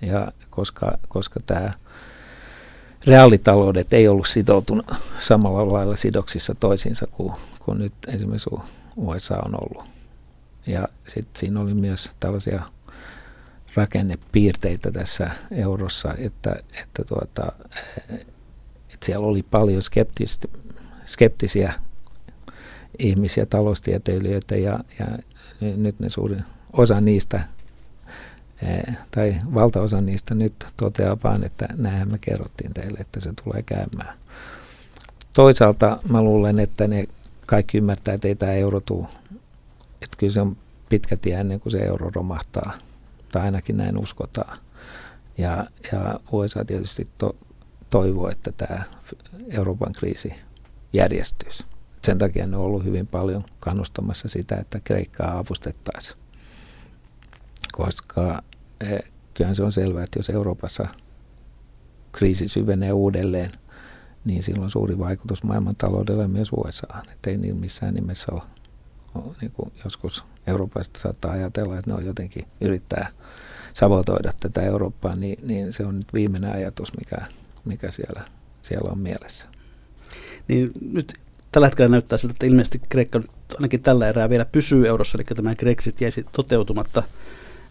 [0.02, 1.72] Ja koska, koska tämä
[3.06, 4.86] reaalitaloudet ei ollut sitoutunut
[5.18, 8.50] samalla lailla sidoksissa toisiinsa kuin, kuin nyt esimerkiksi
[8.96, 9.84] USA on ollut.
[10.66, 12.62] Ja sitten siinä oli myös tällaisia
[13.74, 17.52] rakennepiirteitä tässä eurossa, että, että, tuota,
[18.90, 19.82] että siellä oli paljon
[21.04, 21.72] skeptisiä
[22.98, 25.06] ihmisiä, taloustieteilijöitä ja, ja
[25.76, 27.40] nyt ne suurin osa niistä
[29.10, 34.18] tai valtaosa niistä nyt toteaa vaan, että näinhän me kerrottiin teille, että se tulee käymään.
[35.32, 37.04] Toisaalta mä luulen, että ne
[37.52, 39.06] kaikki ymmärtää, että ei tämä euro tule.
[40.02, 40.56] Että kyllä se on
[40.88, 42.72] pitkä tie ennen kuin se euro romahtaa,
[43.32, 44.58] tai ainakin näin uskotaan.
[45.38, 47.36] Ja, ja USA tietysti to,
[47.90, 48.84] toivoo, että tämä
[49.50, 50.34] Euroopan kriisi
[50.92, 51.64] järjestyisi.
[52.02, 56.18] Sen takia ne on ollut hyvin paljon kannustamassa sitä, että Kreikkaa avustettaisiin.
[57.72, 58.42] Koska
[59.34, 60.88] kyllähän se on selvää, että jos Euroopassa
[62.12, 63.50] kriisi syvenee uudelleen,
[64.24, 66.86] niin sillä on suuri vaikutus maailmantaloudelle myös USA.
[67.12, 68.42] Että ei niin missään nimessä ole,
[69.14, 73.08] ole niin kuin joskus Euroopasta saattaa ajatella, että ne on jotenkin yrittää
[73.72, 77.26] savotoida tätä Eurooppaa, niin, niin se on nyt viimeinen ajatus, mikä,
[77.64, 78.22] mikä siellä,
[78.62, 79.48] siellä on mielessä.
[80.48, 81.14] Niin nyt
[81.52, 85.24] tällä hetkellä näyttää siltä, että ilmeisesti Kreikka nyt ainakin tällä erää vielä pysyy eurossa, eli
[85.24, 87.02] tämä Grexit jäisi toteutumatta.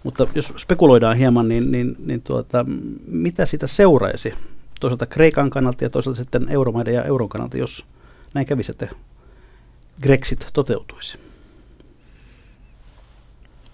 [0.04, 2.66] Mutta jos spekuloidaan hieman, niin, niin, niin tuota,
[3.08, 4.34] mitä sitä seuraisi
[4.82, 7.86] toisaalta Kreikan kannalta ja toisaalta sitten euromaiden ja euron kannalta, jos
[8.34, 8.88] näin kävisi, että
[10.02, 11.20] Grexit toteutuisi?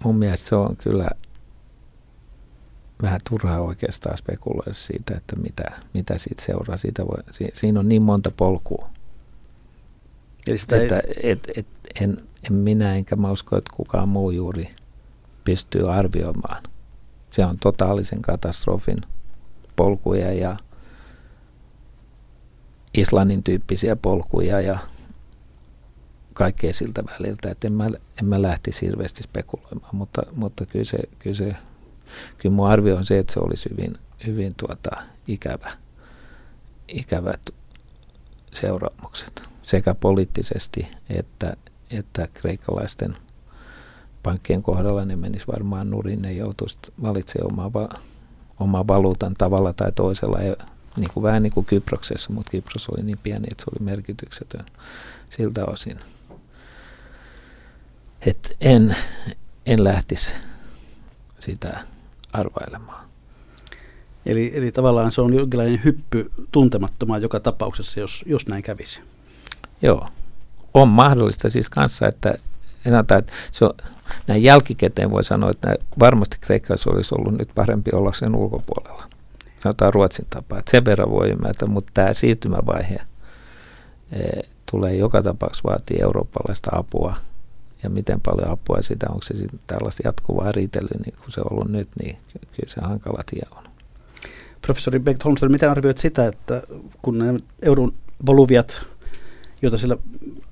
[0.04, 1.10] Mun mielestä se on kyllä
[3.02, 6.78] vähän turhaa oikeastaan spekuloida siitä, että mitä, mitä siitä seuraa.
[6.78, 8.90] Siitä voi, si, siinä on niin monta polkua,
[10.48, 11.32] Eli sitä että ei...
[11.32, 11.68] et, et,
[12.02, 14.76] en, en minä enkä mä usko, että kukaan muu juuri
[15.44, 16.64] pystyy arvioimaan.
[17.32, 18.98] Se on totaalisen katastrofin
[19.76, 20.58] polkuja ja
[22.98, 24.80] Islannin tyyppisiä polkuja ja
[26.34, 27.86] kaikkea siltä väliltä, että en mä,
[28.20, 31.56] en mä lähtisi hirveästi spekuloimaan, mutta, mutta kyllä, se, kyllä, se,
[32.38, 34.92] kyllä mun arvio on se, että se olisi hyvin, hyvin tuota,
[35.28, 35.72] ikävä,
[36.88, 37.42] ikävät
[38.54, 41.58] seuraamukset sekä poliittisesti että,
[41.90, 43.18] että kreikkalaisten
[44.24, 45.06] pankkien kohdalla.
[45.06, 48.00] Ne menis varmaan nurin, ne joutuisi valitsemaan omaa,
[48.60, 50.38] omaa valuutan tavalla tai toisella,
[50.98, 54.66] niin kuin, vähän niin kuin Kyproksessa, mutta Kypros oli niin pieni, että se oli merkityksetön
[55.30, 56.00] siltä osin.
[58.22, 58.96] Et en,
[59.66, 60.36] en lähtisi
[61.40, 61.80] sitä
[62.34, 63.08] arvailemaan.
[64.26, 69.02] Eli, eli tavallaan se on jonkinlainen hyppy tuntemattomaan joka tapauksessa, jos, jos näin kävisi.
[69.82, 70.08] Joo,
[70.74, 72.38] on mahdollista siis kanssa, että
[72.84, 73.72] sanotaan, että se on,
[74.28, 79.04] näin jälkikäteen voi sanoa, että varmasti Kreikassa olisi ollut nyt parempi olla sen ulkopuolella.
[79.60, 83.02] Sanotaan Ruotsin tapaa, että sen verran voi ymmärtää, mutta tämä siirtymävaihe
[84.12, 84.42] e,
[84.72, 87.16] tulee joka tapauksessa vaatii eurooppalaista apua.
[87.84, 91.54] Ja miten paljon apua sitä, onko se sitten tällaista jatkuvaa riitelyä, niin kuin se on
[91.54, 93.64] ollut nyt, niin kyllä se hankala tie on.
[94.62, 96.62] Professori Bengt Holmström, miten arvioit sitä, että
[97.02, 97.92] kun ne euron
[98.26, 98.82] volyviat
[99.62, 99.98] joita siellä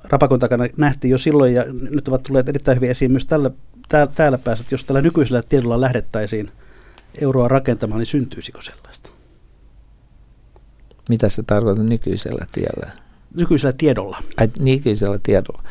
[0.03, 3.51] rapakon takana nähtiin jo silloin ja nyt ovat tulleet erittäin hyvin esiin myös tällä,
[3.89, 6.51] täällä, täällä päässä, että jos tällä nykyisellä tiedolla lähdettäisiin
[7.21, 9.09] euroa rakentamaan, niin syntyisikö sellaista?
[11.09, 12.91] Mitä se tarkoittaa nykyisellä tiellä?
[13.35, 14.17] Nykyisellä tiedolla.
[14.37, 15.63] Ai, nykyisellä tiedolla.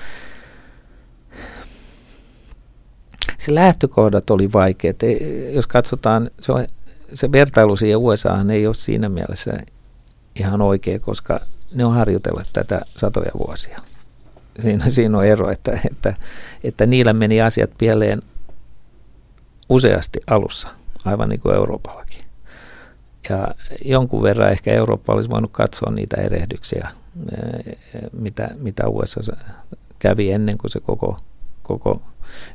[3.39, 4.97] Se lähtökohdat oli vaikeat.
[5.55, 6.67] Jos katsotaan, se, on,
[7.15, 9.59] se vertailu siihen USA ei ole siinä mielessä
[10.37, 11.41] ihan oikea, koska
[11.75, 13.81] ne on harjoitellut tätä satoja vuosia.
[14.59, 16.15] Siinä, siinä on ero, että, että,
[16.65, 18.23] että niillä meni asiat pieleen
[19.69, 20.69] useasti alussa,
[21.05, 22.25] aivan niin kuin Euroopallakin.
[23.29, 26.89] Ja jonkun verran ehkä Eurooppa olisi voinut katsoa niitä erehdyksiä,
[28.13, 29.37] mitä, mitä USA
[29.99, 31.17] kävi ennen kuin se koko,
[31.63, 32.03] koko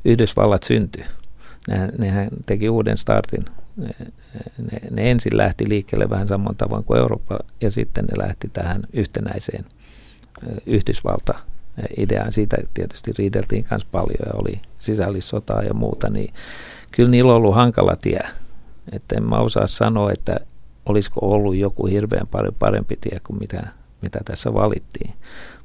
[0.06, 1.06] Yhdysvallat syntyi.
[1.70, 3.46] Nehän, nehän teki uuden startin
[3.78, 3.90] ne,
[4.58, 8.82] ne, ne ensin lähti liikkeelle vähän saman tavoin kuin Eurooppa ja sitten ne lähti tähän
[8.94, 9.66] yhtenäiseen
[10.66, 11.40] Yhdysvalta
[11.98, 12.32] ideaan.
[12.32, 16.34] Siitä tietysti riideltiin myös paljon ja oli sisällissotaa ja muuta, niin
[16.91, 18.19] kyllä niillä on ollut hankala tie.
[18.91, 20.39] Että en mä osaa sanoa, että
[20.86, 23.67] olisiko ollut joku hirveän paljon parempi tie kuin mitä,
[24.02, 25.13] mitä tässä valittiin.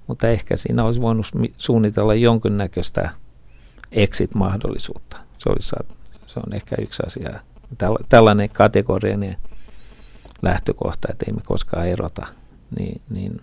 [0.07, 3.11] Mutta ehkä siinä olisi voinut suunnitella jonkinnäköistä
[3.93, 5.17] exit-mahdollisuutta.
[5.39, 5.71] Se, olisi,
[6.27, 7.41] se on ehkä yksi asia,
[8.09, 9.37] tällainen kategorinen
[10.43, 12.27] lähtökohta, että ei me koskaan erota,
[12.79, 13.41] niin, niin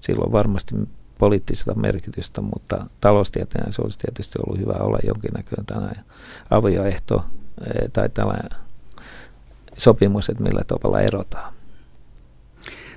[0.00, 0.74] silloin varmasti
[1.18, 6.04] poliittista merkitystä, mutta taloustieteenä se olisi tietysti ollut hyvä olla jonkinnäköinen tällainen
[6.50, 7.24] avioehto
[7.60, 8.50] eh, tai tällainen
[9.76, 11.54] sopimus, että millä tavalla erotaan.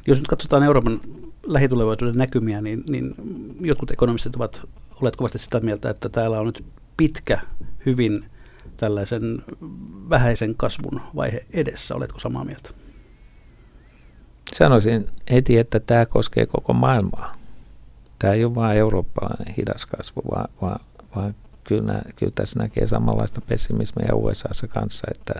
[0.08, 1.00] Jos nyt katsotaan Euroopan
[1.44, 3.16] lähitulevaisuuden näkymiä, niin, niin
[3.62, 4.62] jotkut ekonomistit ovat
[5.02, 6.66] olleet kovasti sitä mieltä, että täällä on nyt
[6.98, 7.40] pitkä,
[7.86, 8.18] hyvin
[8.78, 9.42] tällaisen
[10.10, 11.96] vähäisen kasvun vaihe edessä.
[11.96, 12.70] Oletko samaa mieltä?
[14.54, 17.39] Sanoisin heti, että tämä koskee koko maailmaa.
[18.20, 20.80] Tämä ei ole vain eurooppalainen hidas kasvu, vaan, vaan,
[21.16, 25.34] vaan kyllä, kyllä tässä näkee samanlaista pessimismiä USAssa kanssa, että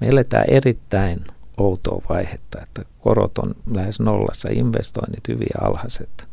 [0.00, 1.24] me eletään erittäin
[1.56, 6.28] outoa vaihetta, että korot on lähes nollassa, investoinnit hyvin alhaiset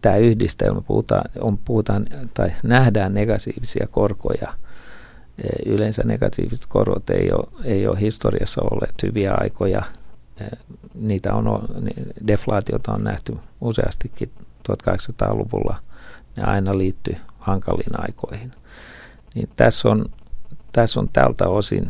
[0.00, 4.54] tämä yhdistelmä, puhutaan, on, puhutaan tai nähdään negatiivisia korkoja.
[5.66, 9.82] Yleensä negatiiviset korot ei ole, ei ole historiassa olleet hyviä aikoja.
[10.40, 10.44] E,
[10.94, 11.68] niitä on,
[12.26, 14.32] deflaatiota on nähty useastikin
[14.68, 15.76] 1800-luvulla.
[16.36, 18.50] Ne aina liittyy hankaliin aikoihin.
[19.34, 20.04] Niin tässä on
[20.72, 21.88] tässä on tältä osin,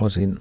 [0.00, 0.38] osin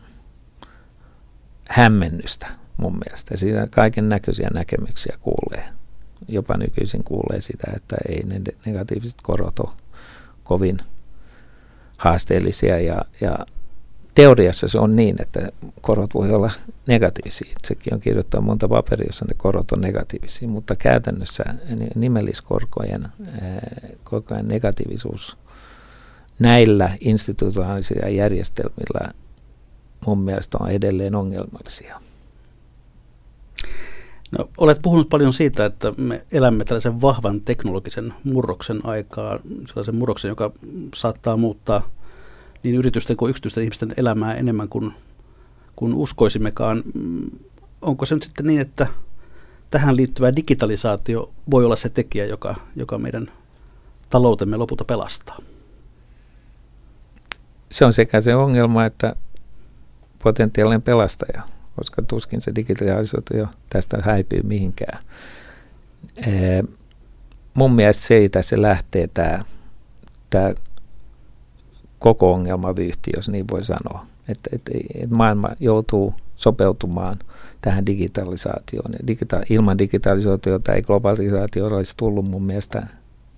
[1.69, 3.37] hämmennystä mun mielestä.
[3.37, 5.69] Siitä kaiken näköisiä näkemyksiä kuulee.
[6.27, 9.69] Jopa nykyisin kuulee sitä, että ei ne negatiiviset korot ole
[10.43, 10.77] kovin
[11.97, 13.37] haasteellisia ja, ja
[14.15, 15.51] teoriassa se on niin, että
[15.81, 16.51] korot voi olla
[16.87, 17.53] negatiivisia.
[17.63, 21.43] Sekin on kirjoittanut monta paperia, jossa ne korot on negatiivisia, mutta käytännössä
[21.95, 23.07] nimelliskorkojen
[24.03, 25.37] korkojen negatiivisuus
[26.39, 29.13] näillä institutionaalisilla järjestelmillä
[30.05, 32.01] mun mielestä on edelleen ongelmallisia.
[34.37, 40.29] No, olet puhunut paljon siitä, että me elämme tällaisen vahvan teknologisen murroksen aikaa, sellaisen murroksen,
[40.29, 40.51] joka
[40.95, 41.89] saattaa muuttaa
[42.65, 44.93] niin yritysten kuin yksityisten ihmisten elämää enemmän kuin,
[45.75, 46.83] kuin uskoisimmekaan.
[47.81, 48.87] Onko se nyt sitten niin, että
[49.71, 53.31] tähän liittyvä digitalisaatio voi olla se tekijä, joka, joka meidän
[54.09, 55.37] taloutemme lopulta pelastaa?
[57.71, 59.15] Se on sekä se ongelma että
[60.23, 61.43] potentiaalinen pelastaja
[61.75, 64.99] koska tuskin se digitalisaatio tästä häipyy mihinkään.
[67.53, 68.07] Mun mielestä
[68.41, 69.39] se lähtee tämä,
[70.29, 70.53] tämä
[72.05, 74.05] koko ongelmavyyhti, jos niin voi sanoa.
[74.27, 74.61] Että et,
[75.03, 77.19] et maailma joutuu sopeutumaan
[77.61, 78.91] tähän digitalisaatioon.
[79.07, 82.87] Digita- ilman digitalisaatiota ei globalisaatio olisi tullut mun mielestä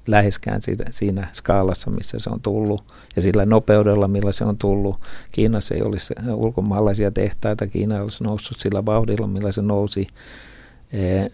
[0.08, 2.84] läheskään siinä, siinä skaalassa, missä se on tullut
[3.15, 4.99] ja sillä nopeudella, millä se on tullut.
[5.32, 10.08] Kiinassa ei olisi ulkomaalaisia tehtaita, Kiina olisi noussut sillä vauhdilla, millä se nousi.
[10.91, 11.27] E,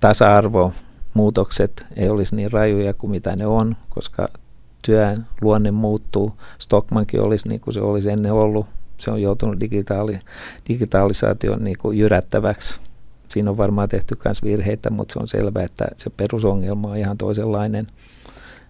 [0.00, 0.72] tasa-arvo,
[1.14, 4.28] muutokset ei olisi niin rajuja kuin mitä ne on, koska
[4.86, 6.32] työn luonne muuttuu.
[6.58, 8.66] Stockmankin olisi niin kuin se olisi ennen ollut.
[8.98, 10.18] Se on joutunut digitaali,
[10.68, 12.78] digitalisaation niin kuin jyrättäväksi
[13.28, 17.18] Siinä on varmaan tehty myös virheitä, mutta se on selvää, että se perusongelma on ihan
[17.18, 17.86] toisenlainen,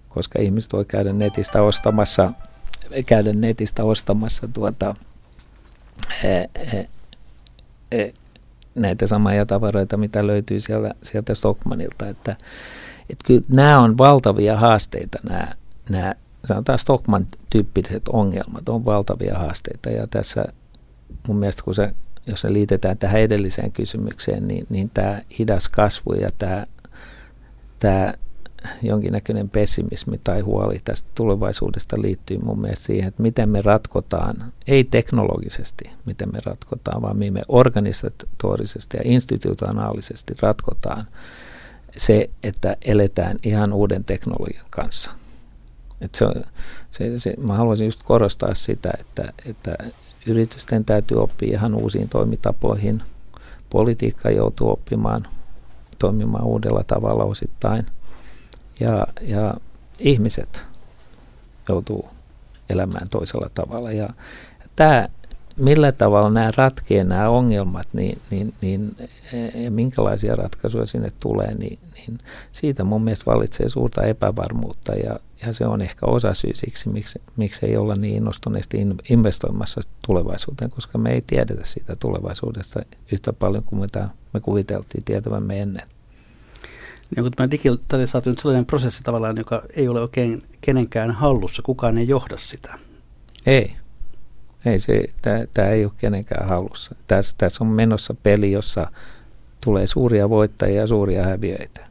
[0.09, 2.33] koska ihmiset voi käydä netistä ostamassa,
[3.07, 4.94] käydä netistä ostamassa tuota,
[6.22, 6.88] he, he,
[7.92, 8.14] he,
[8.74, 12.09] näitä samoja tavaroita, mitä löytyy sieltä, sieltä Stockmanilta.
[12.09, 12.37] Että,
[13.11, 15.55] että kyllä nämä on valtavia haasteita, nämä,
[15.90, 19.90] nämä sanotaan Stockman-tyyppiset ongelmat on valtavia haasteita.
[19.90, 20.44] Ja tässä
[21.29, 21.94] mun mielestä, kun se
[22.27, 26.66] jos se liitetään tähän edelliseen kysymykseen, niin, niin tämä hidas kasvu ja tämä,
[27.79, 28.14] tämä
[28.83, 34.85] jonkinnäköinen pessimismi tai huoli tästä tulevaisuudesta liittyy mun mielestä siihen, että miten me ratkotaan, ei
[34.85, 41.03] teknologisesti miten me ratkotaan, vaan miten me organisatorisesti ja institutionaalisesti ratkotaan
[41.96, 45.11] se, että eletään ihan uuden teknologian kanssa.
[46.01, 46.27] Et se,
[46.91, 49.77] se, se, mä haluaisin just korostaa sitä, että, että
[50.27, 53.03] yritysten täytyy oppia ihan uusiin toimitapoihin.
[53.71, 55.27] Politiikka joutuu oppimaan
[55.99, 57.87] toimimaan uudella tavalla osittain.
[58.81, 59.55] Ja, ja
[59.99, 60.65] ihmiset
[61.69, 62.09] joutuu
[62.71, 63.93] elämään toisella tavalla.
[63.93, 64.09] Ja
[64.77, 65.09] tämä
[65.59, 68.97] millä tavalla nämä ratkee nämä ongelmat niin, niin, niin,
[69.55, 72.19] ja minkälaisia ratkaisuja sinne tulee, niin, niin
[72.53, 77.23] siitä mun mielestä valitsee suurta epävarmuutta ja, ja se on ehkä osa syy siksi, miksi,
[77.37, 82.81] miksi ei olla niin innostuneesti investoimassa tulevaisuuteen, koska me ei tiedetä siitä tulevaisuudesta
[83.12, 85.87] yhtä paljon kuin mitä me kuviteltiin tietävämme ennen.
[87.11, 91.99] Niin onko tämä digitalisaatio nyt sellainen prosessi tavallaan, joka ei ole oikein kenenkään hallussa, kukaan
[91.99, 92.79] ei johda sitä?
[93.47, 93.77] Ei,
[94.66, 95.05] ei se,
[95.55, 96.94] tämä ei ole kenenkään halussa.
[97.07, 98.90] Tässä, tässä on menossa peli, jossa
[99.61, 101.87] tulee suuria voittajia ja suuria häviöitä.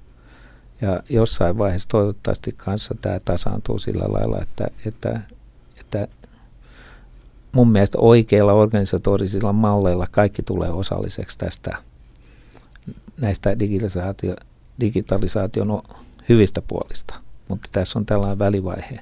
[0.81, 5.19] Ja jossain vaiheessa toivottavasti kanssa tämä tasaantuu sillä lailla, että, että,
[5.79, 6.07] että
[7.51, 11.77] mun mielestä oikeilla organisatorisilla malleilla kaikki tulee osalliseksi tästä
[13.21, 14.35] näistä digitalisaatio,
[14.79, 15.81] digitalisaation
[16.29, 17.15] hyvistä puolista.
[17.47, 18.99] Mutta tässä on tällainen välivaihe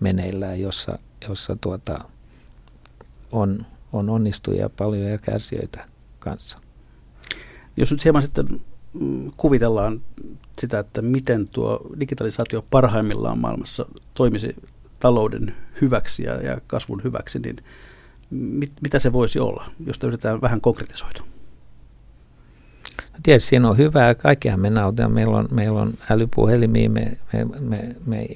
[0.00, 2.04] meneillään, jossa, jossa tuota,
[3.32, 5.84] on, on onnistujia paljon ja kärsijöitä
[6.18, 6.58] kanssa.
[7.76, 8.46] Jos nyt hieman sitten
[9.00, 10.00] mm, kuvitellaan
[10.60, 14.56] sitä, että miten tuo digitalisaatio parhaimmillaan maailmassa toimisi
[15.00, 17.56] talouden hyväksi ja, ja kasvun hyväksi, niin
[18.30, 21.22] mit, mitä se voisi olla, jos yritetään vähän konkretisoida?
[23.22, 25.14] Tietysti siinä on hyvää, kaikkihan me nautimme.
[25.14, 28.26] Meillä on, meillä on älypuhelimia, me, me, me, me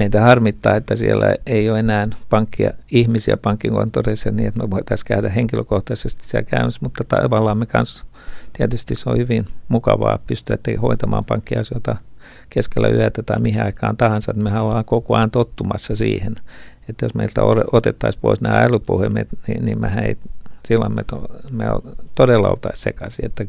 [0.00, 5.28] meitä harmittaa, että siellä ei ole enää pankkia, ihmisiä pankkikonttoreissa niin, että me voitaisiin käydä
[5.28, 8.04] henkilökohtaisesti siellä käymässä, mutta tavallaan me kanssa.
[8.52, 11.96] Tietysti se on hyvin mukavaa pystyä hoitamaan pankkiasioita
[12.50, 16.34] keskellä yötä tai mihin aikaan tahansa, me ollaan koko ajan tottumassa siihen,
[16.88, 17.40] että jos meiltä
[17.72, 20.16] otettaisiin pois nämä älypuhelimet, niin, niin mehän ei,
[20.64, 21.64] silloin me, to, me
[22.14, 23.44] todella oltaisiin sekaisin, että,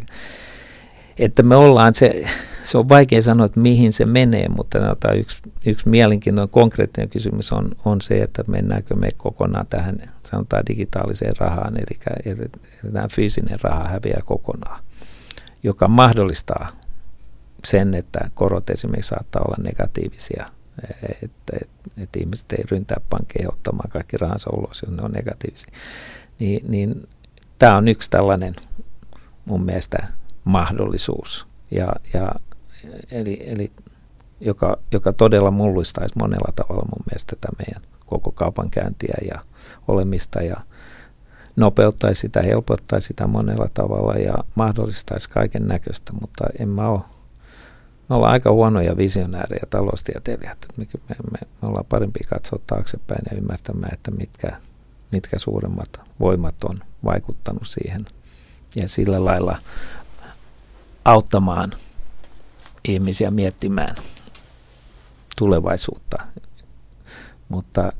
[1.18, 2.26] että me ollaan se
[2.64, 7.72] se on vaikea sanoa, että mihin se menee, mutta yksi, yksi mielenkiintoinen konkreettinen kysymys on,
[7.86, 13.90] on se, että mennäänkö me kokonaan tähän sanotaan digitaaliseen rahaan, eli, eli tämä fyysinen raha
[13.90, 14.84] häviää kokonaan,
[15.64, 16.70] joka mahdollistaa
[17.66, 20.46] sen, että korot esimerkiksi saattaa olla negatiivisia,
[20.90, 21.66] että, että,
[21.98, 25.72] että ihmiset ei ryntää pankkeihin ottamaan kaikki rahansa ulos, jos ne on negatiivisia.
[26.40, 27.10] Niin, niin
[27.60, 28.56] tämä on yksi tällainen
[29.46, 30.08] mun mielestä
[30.44, 32.36] mahdollisuus, ja, ja,
[33.12, 33.72] eli, eli
[34.40, 39.42] joka, joka todella mullistaisi monella tavalla mun mielestä tätä meidän koko kaupankäyntiä ja
[39.88, 40.58] olemista ja
[41.56, 47.02] nopeuttaisi sitä, helpottaisi sitä monella tavalla ja mahdollistaisi kaiken näköistä, mutta en mä ole
[48.12, 50.58] me ollaan aika huonoja visionäärejä taloustieteilijät.
[50.78, 54.58] Me, me, me, me ollaan parempi katsoa taaksepäin ja ymmärtämään, että mitkä,
[55.12, 58.06] mitkä suuremmat voimat on vaikuttanut siihen.
[58.76, 59.58] Ja sillä lailla
[61.06, 61.72] auttamaan
[62.88, 63.96] ihmisiä miettimään
[65.38, 66.18] tulevaisuutta.
[67.50, 67.94] Mutta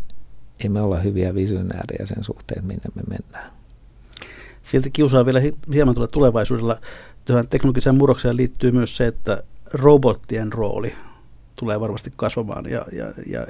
[0.60, 3.52] ei me olla hyviä visionäärejä sen suhteen, minne me mennään.
[4.64, 5.42] Silti kiusaa vielä
[5.74, 6.78] hieman tulla tulevaisuudella.
[7.26, 10.96] Tähän teknologiseen murrokseen liittyy myös se, että robottien rooli
[11.56, 13.48] tulee varmasti kasvamaan ja, ja, ja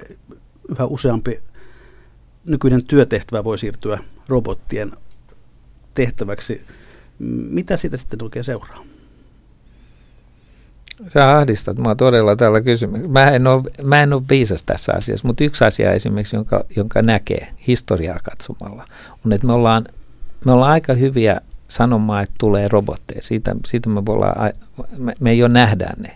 [0.69, 1.43] yhä useampi
[2.45, 4.91] nykyinen työtehtävä voi siirtyä robottien
[5.93, 6.61] tehtäväksi.
[7.49, 8.90] Mitä siitä sitten oikein seuraa?
[11.07, 13.13] Sä ahdistat mua todella tällä kysymyksellä.
[13.13, 17.01] Mä en ole, mä en ole viisas tässä asiassa, mutta yksi asia esimerkiksi, jonka, jonka
[17.01, 18.85] näkee historiaa katsomalla,
[19.25, 19.85] on, että me ollaan,
[20.45, 23.21] me ollaan aika hyviä sanomaan, että tulee robotteja.
[23.21, 24.53] Siitä, siitä me, ollaan,
[24.97, 26.15] me, me jo nähdään ne.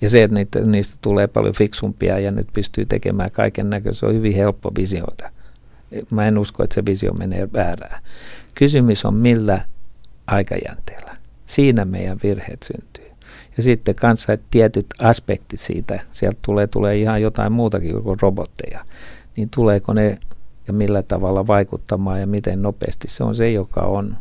[0.00, 4.14] Ja se, että niitä, niistä tulee paljon fiksumpia ja nyt pystyy tekemään kaiken näköistä, on
[4.14, 5.30] hyvin helppo visioida.
[6.10, 8.02] Mä en usko, että se visio menee väärään.
[8.54, 9.64] Kysymys on millä
[10.26, 11.16] aikajänteellä.
[11.46, 13.03] Siinä meidän virheet syntyy.
[13.56, 18.84] Ja sitten kanssa että tietyt aspektit siitä, sieltä tulee, tulee ihan jotain muutakin kuin robotteja,
[19.36, 20.18] niin tuleeko ne
[20.66, 23.08] ja millä tavalla vaikuttamaan ja miten nopeasti.
[23.08, 24.16] Se on se, joka on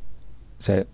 [0.60, 0.88] se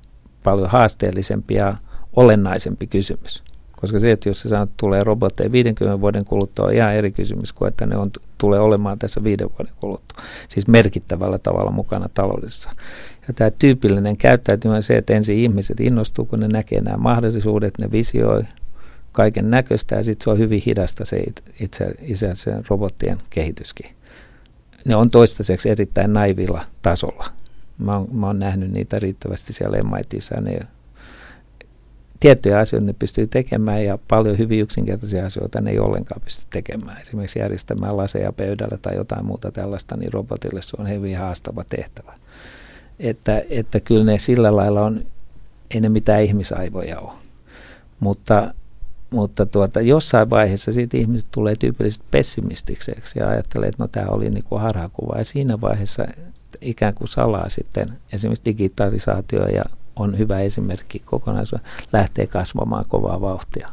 [0.43, 1.77] paljon haasteellisempi ja
[2.15, 3.43] olennaisempi kysymys.
[3.81, 7.11] Koska se, että jos se sanoo, että tulee robotteja 50 vuoden kuluttua, on ihan eri
[7.11, 10.23] kysymys kuin, että ne on, tulee olemaan tässä viiden vuoden kuluttua.
[10.47, 12.69] Siis merkittävällä tavalla mukana taloudessa.
[13.27, 17.77] Ja tämä tyypillinen käyttäytyminen on se, että ensin ihmiset innostuu, kun ne näkee nämä mahdollisuudet,
[17.77, 18.43] ne visioi
[19.11, 21.23] kaiken näköistä ja sitten se on hyvin hidasta se
[21.59, 23.91] itse, itse sen robottien kehityskin.
[24.85, 27.25] Ne on toistaiseksi erittäin naivilla tasolla.
[27.77, 30.59] Mä oon, mä oon nähnyt niitä riittävästi siellä MITissä ja ne
[32.19, 37.01] tiettyjä asioita ne pystyy tekemään ja paljon hyvin yksinkertaisia asioita ne ei ollenkaan pysty tekemään.
[37.01, 42.13] Esimerkiksi järjestämään laseja pöydällä tai jotain muuta tällaista, niin robotille se on hyvin haastava tehtävä.
[42.99, 45.05] Että, että kyllä ne sillä lailla on,
[45.71, 47.11] ei ne mitään ihmisaivoja ole.
[47.99, 48.53] Mutta,
[49.09, 54.29] mutta tuota, jossain vaiheessa siitä ihmiset tulee tyypillisesti pessimistiseksi ja ajattelee, että no tämä oli
[54.29, 55.17] niin kuin harhakuva.
[55.17, 56.07] Ja siinä vaiheessa
[56.61, 59.63] ikään kuin salaa sitten esimerkiksi digitalisaatio ja
[59.99, 61.61] on hyvä esimerkki kokonaisuus,
[61.93, 63.69] lähtee kasvamaan kovaa vauhtia.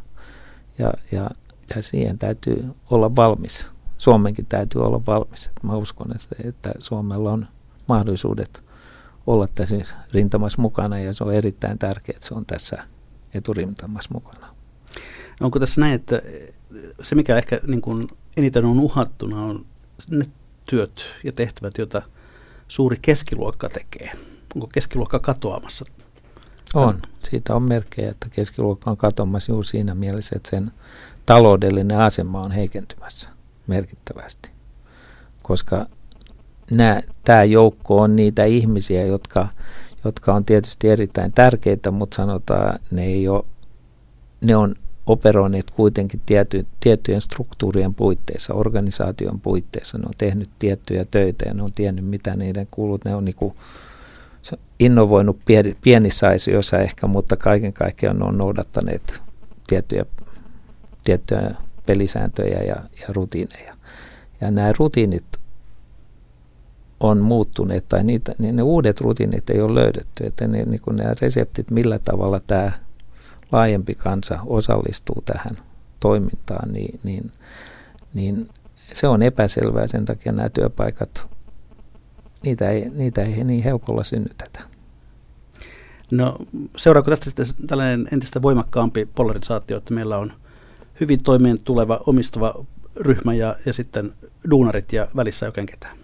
[0.79, 1.31] Ja, ja,
[1.77, 3.69] ja siihen täytyy olla valmis.
[3.99, 5.51] Suomenkin täytyy olla valmis.
[5.63, 6.13] Mä uskon,
[6.45, 7.47] että, Suomella on
[7.89, 8.65] mahdollisuudet
[9.27, 12.85] olla tässä rintamassa mukana ja se on erittäin tärkeää, että se on tässä
[13.35, 14.55] eturintamassa mukana.
[15.41, 16.23] Onko tässä näin, että
[17.03, 19.67] se mikä ehkä niin kuin eniten on uhattuna on
[20.11, 20.27] ne
[20.65, 22.03] työt ja tehtävät, joita
[22.69, 24.13] suuri keskiluokka tekee?
[24.55, 25.85] Onko keskiluokka katoamassa
[26.81, 27.03] on.
[27.19, 30.71] Siitä on merkkejä, että keskiluokka on katoamassa juuri siinä mielessä, että sen
[31.27, 33.29] taloudellinen asema on heikentymässä
[33.67, 34.51] merkittävästi.
[35.43, 35.87] Koska
[37.25, 39.49] tämä joukko on niitä ihmisiä, jotka,
[40.05, 43.45] jotka on tietysti erittäin tärkeitä, mutta sanotaan, ne, ei ole,
[44.41, 44.75] ne on
[45.07, 49.99] operoineet kuitenkin tiety, tiettyjen struktuurien puitteissa, organisaation puitteissa.
[49.99, 53.05] Ne on tehnyt tiettyjä töitä ja ne on tiennyt, mitä niiden kuulut.
[53.05, 53.55] Ne on niin kuin
[54.79, 55.39] innovoinut
[55.81, 59.23] pienissä asioissa ehkä, mutta kaiken kaikkiaan on noudattaneet
[59.67, 60.07] tiettyjä,
[61.05, 61.55] tiettyjä
[61.87, 63.77] pelisääntöjä ja, ja rutiineja.
[64.41, 65.25] Ja nämä rutiinit
[67.01, 71.15] on muuttuneet, tai niitä, niin ne uudet rutiinit ei ole löydetty, että ne, niin nämä
[71.21, 72.73] reseptit, millä tavalla tämä
[73.53, 75.59] laajempi kansa osallistuu tähän
[76.01, 77.33] toimintaan, niin, niin,
[78.15, 78.49] niin
[78.93, 81.27] se on epäselvää, sen takia nämä työpaikat
[82.47, 84.61] niitä ei, niitä ei niin helpolla synnytetä.
[86.11, 86.37] No
[86.77, 90.33] seuraako tästä sitten tällainen entistä voimakkaampi polarisaatio, että meillä on
[91.01, 92.65] hyvin toimeen tuleva omistava
[92.97, 94.13] ryhmä ja, ja sitten
[94.51, 95.97] duunarit ja välissä oikein ketään?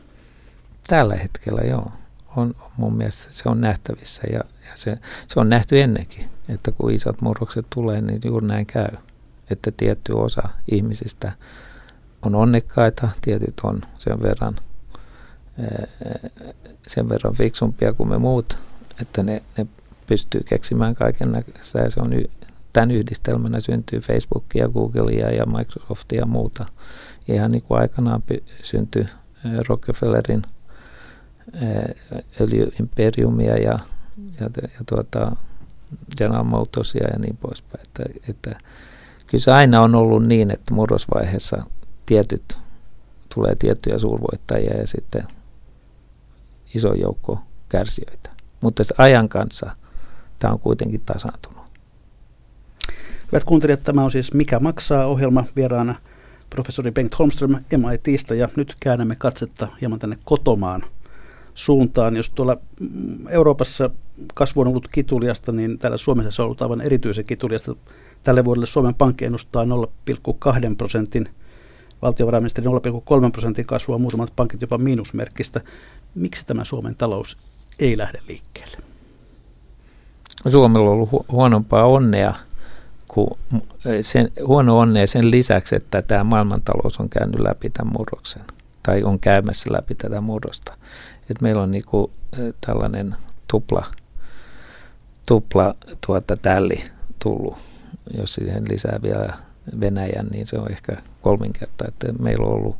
[0.88, 1.92] Tällä hetkellä joo.
[2.36, 6.92] On, mun mielestä se on nähtävissä ja, ja se, se on nähty ennenkin, että kun
[6.92, 8.88] isot murrokset tulee, niin juuri näin käy.
[9.50, 11.32] että tietty osa ihmisistä
[12.22, 14.56] on onnekkaita, tietyt on sen verran,
[16.86, 18.58] sen verran fiksumpia kuin me muut,
[19.00, 19.66] että ne, ne
[20.06, 22.10] pystyy keksimään kaiken näköistä ja se on
[22.72, 26.66] tämän yhdistelmänä syntyy Facebookia, Googlea ja Microsoftia ja muuta.
[27.28, 28.22] Ihan niin kuin aikanaan
[28.62, 29.06] syntyi
[29.68, 30.42] Rockefellerin
[32.40, 33.78] öljyimperiumia ja,
[34.40, 35.36] ja, ja tuota,
[36.18, 37.84] General Motorsia ja niin poispäin.
[37.86, 38.58] Että, että
[39.26, 41.62] kyllä se aina on ollut niin, että murrosvaiheessa
[42.06, 42.58] tietyt
[43.34, 45.26] tulee tiettyjä suurvoittajia ja sitten
[46.74, 48.30] iso joukko kärsijöitä.
[48.60, 49.70] Mutta ajan kanssa
[50.38, 51.62] tämä on kuitenkin tasaantunut.
[53.32, 55.94] Hyvät kuuntelijat, tämä on siis Mikä maksaa ohjelma vieraana
[56.50, 60.82] professori Bengt Holmström MITistä ja nyt käännämme katsetta hieman tänne kotomaan
[61.54, 62.16] suuntaan.
[62.16, 63.90] Jos tuolla mm, Euroopassa
[64.34, 67.74] kasvu on ollut kituliasta, niin täällä Suomessa se on ollut aivan erityisen kituliasta.
[68.22, 71.28] Tälle vuodelle Suomen Pankki ennustaa 0,2 prosentin,
[72.02, 75.60] valtiovarainministeri 0,3 prosentin kasvua, muutamat pankit jopa miinusmerkkistä.
[76.14, 77.36] Miksi tämä Suomen talous
[77.78, 78.76] ei lähde liikkeelle?
[80.48, 82.34] Suomella on ollut hu- huonompaa onnea
[83.08, 83.30] kuin
[84.00, 88.42] sen, huono onnea sen lisäksi, että tämä maailmantalous on käynyt läpi tämän murroksen
[88.82, 90.76] tai on käymässä läpi tätä murrosta.
[91.30, 92.10] Et meillä on niinku
[92.66, 93.16] tällainen
[93.48, 93.86] tupla,
[95.26, 95.74] tupla
[96.06, 96.84] tuota, tälli
[97.22, 97.58] tullut,
[98.16, 99.34] jos siihen lisää vielä
[99.80, 102.76] Venäjän, niin se on ehkä kolminkerta, että meillä on ollut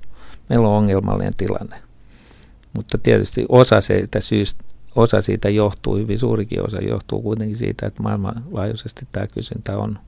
[0.49, 1.77] meillä on ongelmallinen tilanne.
[2.77, 4.65] Mutta tietysti osa siitä syystä,
[4.95, 9.99] osa siitä johtuu, hyvin suurikin osa johtuu kuitenkin siitä, että maailmanlaajuisesti tämä kysyntä on,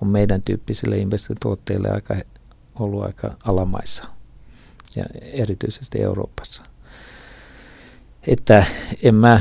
[0.00, 2.14] on meidän tyyppisille investointituotteille aika,
[2.74, 4.04] ollut aika alamaissa
[4.96, 6.62] ja erityisesti Euroopassa.
[8.26, 8.64] Että
[9.02, 9.40] en mä,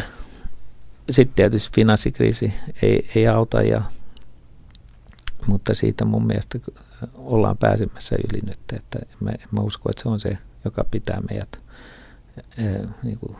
[1.10, 3.82] sitten tietysti finanssikriisi ei, ei auta, ja,
[5.48, 6.60] mutta siitä mun mielestä
[7.16, 10.84] ollaan pääsemässä yli nyt, että en mä, en mä usko, että se on se, joka
[10.92, 11.60] pitää meidät
[13.04, 13.38] niin kuin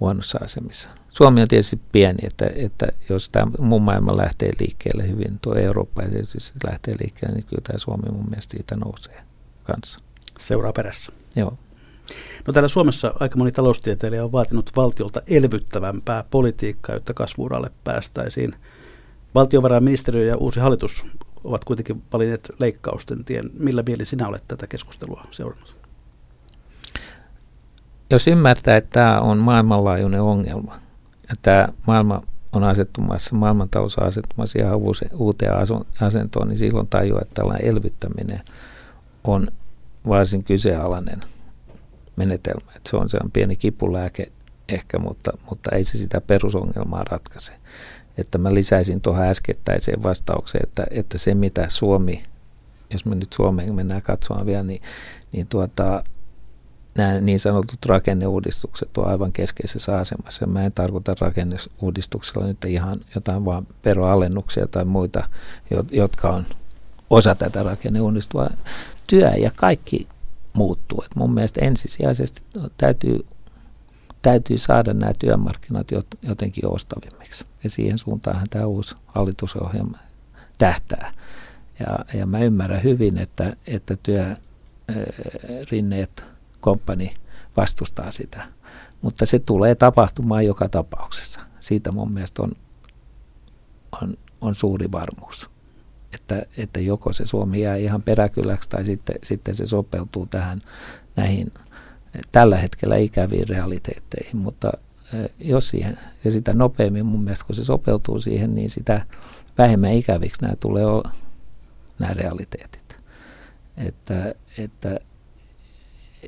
[0.00, 0.90] huonossa asemissa.
[1.10, 6.02] Suomi on tietysti pieni, että, että jos tämä mun maailma lähtee liikkeelle hyvin, tuo Eurooppa
[6.02, 9.22] tietysti lähtee liikkeelle, niin kyllä tämä Suomi mun mielestä siitä nousee
[9.64, 9.98] kanssa.
[10.38, 11.12] Seuraa perässä.
[11.36, 11.58] Joo.
[12.46, 18.54] No täällä Suomessa aika moni taloustieteilijä on vaatinut valtiolta elvyttävämpää politiikkaa, jotta kasvuuralle päästäisiin.
[19.34, 21.04] Valtiovarainministeriö ja uusi hallitus
[21.44, 23.50] ovat kuitenkin valinneet leikkausten tien.
[23.58, 25.79] Millä mieli sinä olet tätä keskustelua seurannut?
[28.10, 30.74] Jos ymmärtää, että tämä on maailmanlaajuinen ongelma,
[31.28, 34.80] ja tämä maailma on asettumassa, maailmantalous on asettumassa ihan
[35.12, 35.52] uuteen
[36.00, 38.40] asentoon, niin silloin tajuaa, että tällainen elvyttäminen
[39.24, 39.48] on
[40.08, 41.20] varsin kyseenalainen
[42.16, 42.72] menetelmä.
[42.76, 44.32] Että se on, se on pieni kipulääke
[44.68, 47.52] ehkä, mutta, mutta ei se sitä perusongelmaa ratkaise.
[48.18, 52.22] Että mä lisäisin tuohon äskettäiseen vastaukseen, että, että se mitä Suomi,
[52.90, 54.82] jos me nyt Suomeen mennään katsomaan vielä, niin,
[55.32, 56.04] niin tuota,
[56.94, 60.46] nämä niin sanotut rakenneuudistukset on aivan keskeisessä asemassa.
[60.46, 65.28] Mä en tarkoita rakenneuudistuksella nyt ihan jotain vaan veroalennuksia tai muita,
[65.90, 66.46] jotka on
[67.10, 68.50] osa tätä rakenneuudistusta.
[69.06, 70.08] Työ ja kaikki
[70.52, 71.02] muuttuu.
[71.06, 72.44] Et mun mielestä ensisijaisesti
[72.76, 73.26] täytyy,
[74.22, 75.88] täytyy saada nämä työmarkkinat
[76.22, 77.44] jotenkin ostavimmiksi.
[77.64, 79.98] Ja siihen suuntaanhan tämä uusi hallitusohjelma
[80.58, 81.12] tähtää.
[81.80, 83.96] Ja, ja mä ymmärrän hyvin, että, että
[85.56, 86.24] työrinneet
[86.60, 87.14] komppani
[87.56, 88.46] vastustaa sitä.
[89.02, 91.40] Mutta se tulee tapahtumaan joka tapauksessa.
[91.60, 92.52] Siitä mun mielestä on,
[94.02, 95.50] on, on suuri varmuus
[96.12, 100.60] että, että joko se Suomi jää ihan peräkyläksi tai sitten, sitten se sopeutuu tähän
[101.16, 101.52] näihin
[102.32, 104.72] tällä hetkellä ikäviin realiteetteihin, mutta
[105.38, 109.06] jos siihen, ja sitä nopeammin mun mielestä kun se sopeutuu siihen, niin sitä
[109.58, 111.10] vähemmän ikäviksi nämä tulee olla,
[111.98, 112.96] nämä realiteetit.
[113.76, 115.00] Että, että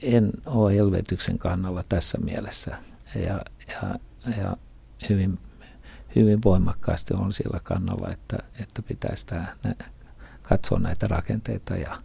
[0.03, 2.77] en ole elvytyksen kannalla tässä mielessä
[3.15, 3.99] ja, ja,
[4.37, 4.57] ja
[5.09, 5.39] hyvin
[6.17, 9.55] hyvin voimakkaasti on sillä kannalla, että, että pitäisi tämä,
[10.43, 11.97] katsoa näitä rakenteita ja,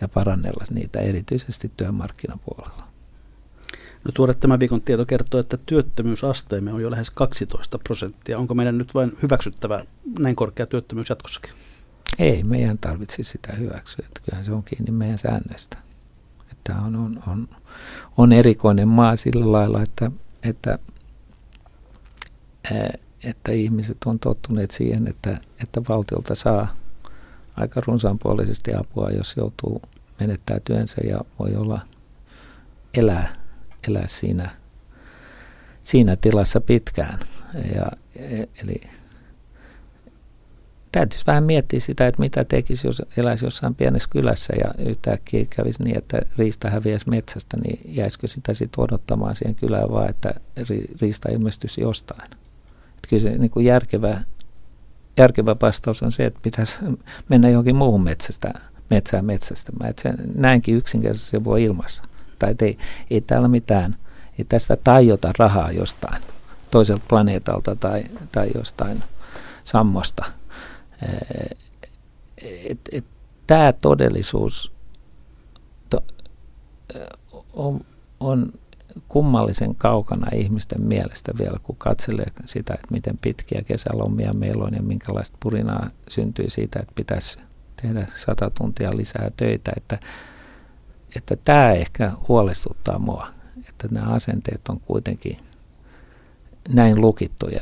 [0.00, 2.90] ja parannella niitä erityisesti työmarkkinapuolella.
[4.04, 8.38] No tuore tämän viikon tieto kertoo, että työttömyysasteemme on jo lähes 12 prosenttia.
[8.38, 9.84] Onko meidän nyt vain hyväksyttävä
[10.18, 11.50] näin korkea työttömyys jatkossakin?
[12.18, 14.04] Ei, meidän tarvitsisi sitä hyväksyä.
[14.08, 15.78] Että kyllähän se on kiinni meidän säännöistä.
[16.70, 17.48] Tämä on, on, on,
[18.16, 20.10] on erikoinen maa sillä lailla, että,
[20.42, 20.78] että
[23.24, 26.74] että ihmiset on tottuneet siihen, että, että valtiolta saa
[27.56, 29.82] aika runsaanpuolisesti apua, jos joutuu
[30.20, 31.80] menettää työnsä ja voi olla
[32.94, 33.32] elää,
[33.88, 34.50] elää siinä,
[35.80, 37.18] siinä tilassa pitkään.
[37.74, 37.86] Ja,
[38.62, 38.80] eli
[40.92, 45.82] täytyisi vähän miettiä sitä, että mitä tekisi, jos eläisi jossain pienessä kylässä ja yhtäkkiä kävisi
[45.82, 50.34] niin, että riista häviäisi metsästä, niin jäisikö sitä sitten odottamaan siihen kylään vaan, että
[51.00, 52.22] riista ilmestyisi jostain.
[52.22, 54.20] Että kyllä se niin kuin järkevä,
[55.16, 56.78] järkevä vastaus on se, että pitäisi
[57.28, 58.52] mennä johonkin muuhun metsästä,
[58.90, 59.72] metsään metsästä.
[59.84, 62.02] Että näinkin yksinkertaisesti voi ilmassa.
[62.38, 62.78] Tai ei,
[63.10, 63.96] ei täällä mitään,
[64.38, 66.22] ei tästä tajota rahaa jostain
[66.70, 69.02] toiselta planeetalta tai, tai jostain
[69.64, 70.24] sammosta–
[73.46, 74.72] Tämä todellisuus
[75.90, 76.04] to,
[77.52, 77.80] on,
[78.20, 78.52] on
[79.08, 84.82] kummallisen kaukana ihmisten mielestä vielä, kun katselee sitä, että miten pitkiä kesälomia meillä on ja
[84.82, 87.38] minkälaista purinaa syntyy siitä, että pitäisi
[87.82, 89.98] tehdä sata tuntia lisää töitä, että,
[91.16, 93.26] että tämä ehkä huolestuttaa mua,
[93.68, 95.36] että nämä asenteet on kuitenkin
[96.68, 97.60] näin lukittuja.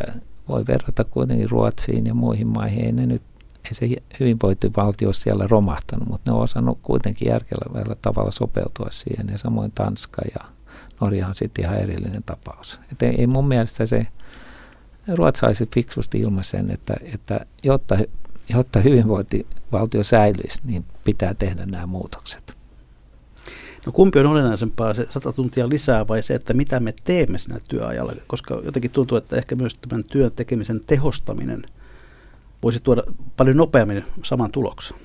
[0.49, 3.23] Voi verrata kuitenkin Ruotsiin ja muihin maihin, ei ne nyt
[3.65, 9.29] ei se hyvinvointivaltio siellä romahtanut, mutta ne on osannut kuitenkin järkevällä tavalla sopeutua siihen.
[9.33, 10.49] Ja samoin Tanska ja
[11.01, 12.81] Norja on sitten ihan erillinen tapaus.
[12.93, 14.07] Et ei, ei mun mielestä se
[15.15, 17.99] ruotsalaiset fiksusti ilmaisen, että, että jotta,
[18.49, 22.58] jotta hyvinvointivaltio säilyisi, niin pitää tehdä nämä muutokset.
[23.89, 27.59] No kumpi on olennaisempaa, se 100 tuntia lisää vai se, että mitä me teemme siinä
[27.68, 28.12] työajalla?
[28.26, 31.62] Koska jotenkin tuntuu, että ehkä myös tämän työn tekemisen tehostaminen–
[32.62, 33.03] voisi tuoda
[33.36, 34.97] paljon nopeammin saman tuloksen.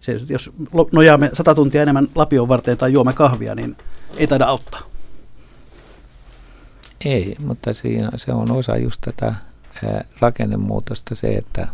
[0.00, 0.50] Se, jos
[0.92, 3.76] nojaamme 100 tuntia enemmän lapion varten tai juomme kahvia, niin
[4.16, 4.80] ei taida auttaa.
[7.04, 9.34] Ei, mutta siinä se on osa just tätä
[10.20, 11.68] rakennemuutosta se, että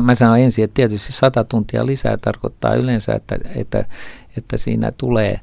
[0.00, 3.84] Mä sanon ensin, että tietysti 100 tuntia lisää tarkoittaa yleensä, että, että,
[4.36, 5.40] että siinä tulee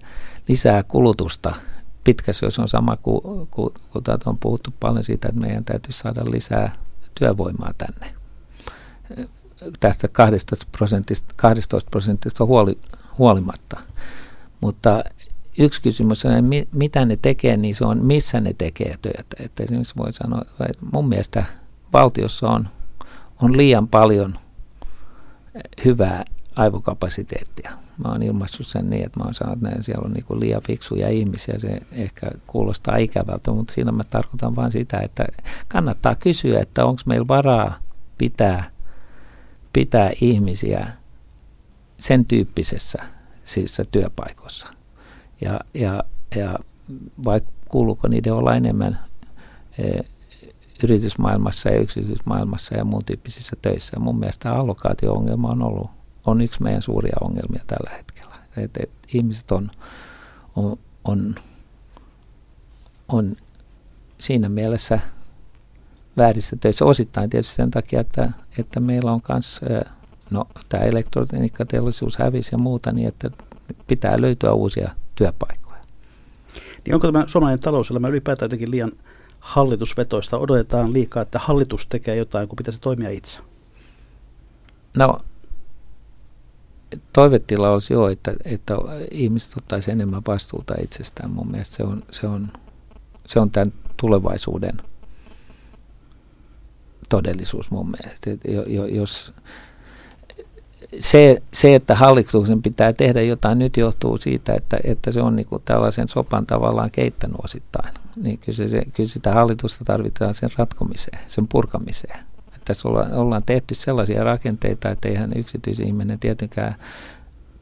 [0.47, 1.55] lisää kulutusta
[2.03, 3.21] pitkässä, jos on sama kuin,
[3.51, 6.75] kuin, kuin on puhuttu paljon siitä, että meidän täytyy saada lisää
[7.15, 8.13] työvoimaa tänne.
[9.79, 12.77] Tästä 12 prosentista, 12 prosentista huoli,
[13.17, 13.79] huolimatta.
[14.61, 15.03] Mutta
[15.57, 16.31] yksi kysymys on,
[16.73, 19.35] mitä ne tekee, niin se on, missä ne tekee työtä.
[19.39, 21.45] Että esimerkiksi voi sanoa, että mun mielestä
[21.93, 22.67] valtiossa on,
[23.41, 24.35] on liian paljon
[25.85, 26.25] hyvää
[26.55, 27.71] aivokapasiteettia.
[28.03, 31.09] Mä oon ilmaissut sen niin, että mä oon sanonut, että siellä on niin liian fiksuja
[31.09, 31.59] ihmisiä.
[31.59, 35.25] Se ehkä kuulostaa ikävältä, mutta siinä mä tarkoitan vain sitä, että
[35.67, 37.79] kannattaa kysyä, että onko meillä varaa
[38.17, 38.71] pitää,
[39.73, 40.87] pitää ihmisiä
[41.97, 43.03] sen tyyppisessä
[43.43, 44.67] siis työpaikossa.
[45.41, 46.03] Ja, ja,
[46.35, 46.59] ja
[47.25, 48.99] vai kuuluuko niiden olla enemmän
[49.77, 50.01] e,
[50.83, 53.99] yritysmaailmassa ja yksityismaailmassa ja muun tyyppisissä töissä.
[53.99, 58.35] Mun mielestä allokaatio-ongelma on ollut on yksi meidän suuria ongelmia tällä hetkellä.
[58.57, 59.71] Et, et ihmiset on,
[60.55, 61.35] on, on,
[63.07, 63.35] on
[64.17, 64.99] siinä mielessä
[66.17, 69.61] väärissä töissä osittain tietysti sen takia, että, että meillä on myös
[70.29, 73.31] no, tämä elektroniikkateollisuus hävisi ja muuta, niin että
[73.87, 75.81] pitää löytyä uusia työpaikkoja.
[76.85, 78.91] Niin onko tämä suomalainen talouselämä ylipäätään jotenkin liian
[79.39, 80.37] hallitusvetoista?
[80.37, 83.39] Odotetaan liikaa, että hallitus tekee jotain, kun pitäisi toimia itse?
[84.97, 85.19] No
[87.13, 88.75] toivetila olisi jo, että, että
[89.11, 91.31] ihmiset ottaisi enemmän vastuuta itsestään.
[91.31, 92.47] Mun mielestä se on, se on,
[93.25, 94.77] se on tämän tulevaisuuden
[97.09, 98.31] todellisuus mun mielestä.
[98.31, 98.39] Et
[98.91, 99.33] jos,
[100.99, 105.45] se, se, että hallituksen pitää tehdä jotain nyt johtuu siitä, että, että se on niin
[105.45, 107.93] kuin tällaisen sopan tavallaan keittänyt osittain.
[108.15, 112.19] Niin kyllä, se, kyllä sitä hallitusta tarvitaan sen ratkomiseen, sen purkamiseen
[112.71, 116.75] tässä olla, ollaan tehty sellaisia rakenteita, että eihän yksityisihminen tietenkään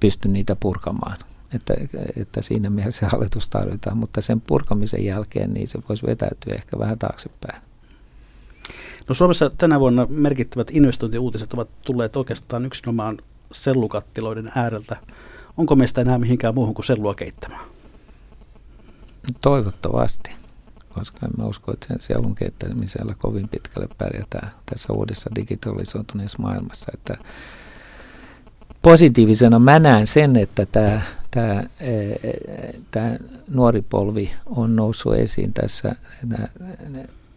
[0.02, 1.18] pysty niitä purkamaan.
[1.54, 1.74] Että,
[2.18, 7.00] että siinä mielessä hallitus tarvitaan, mutta sen purkamisen jälkeen niin se voisi vetäytyä ehkä vähän
[7.00, 7.62] taaksepäin.
[9.10, 13.18] No Suomessa tänä vuonna merkittävät investointiuutiset ovat tulleet oikeastaan yksinomaan
[13.52, 14.98] sellukattiloiden ääreltä.
[15.58, 17.66] Onko meistä enää mihinkään muuhun kuin sellua keittämään?
[19.42, 20.39] Toivottavasti
[20.90, 26.92] koska en mä usko, että sen sielun kehittämisellä kovin pitkälle pärjätään tässä uudessa digitalisoituneessa maailmassa.
[26.94, 27.18] Että
[28.82, 31.64] positiivisena mä näen sen, että tämä, tämä,
[32.92, 33.18] tämä
[33.54, 35.96] nuori polvi on noussut esiin tässä,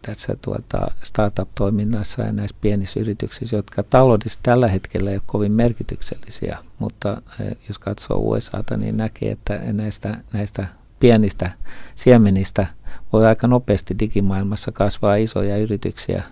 [0.03, 6.59] tässä tuota startup-toiminnassa ja näissä pienissä yrityksissä, jotka taloudessa tällä hetkellä ei ole kovin merkityksellisiä,
[6.78, 7.22] mutta
[7.68, 10.66] jos katsoo USAta, niin näkee, että näistä, näistä
[11.03, 11.50] pienistä
[11.94, 12.66] siemenistä
[13.12, 16.24] voi aika nopeasti digimaailmassa kasvaa isoja yrityksiä,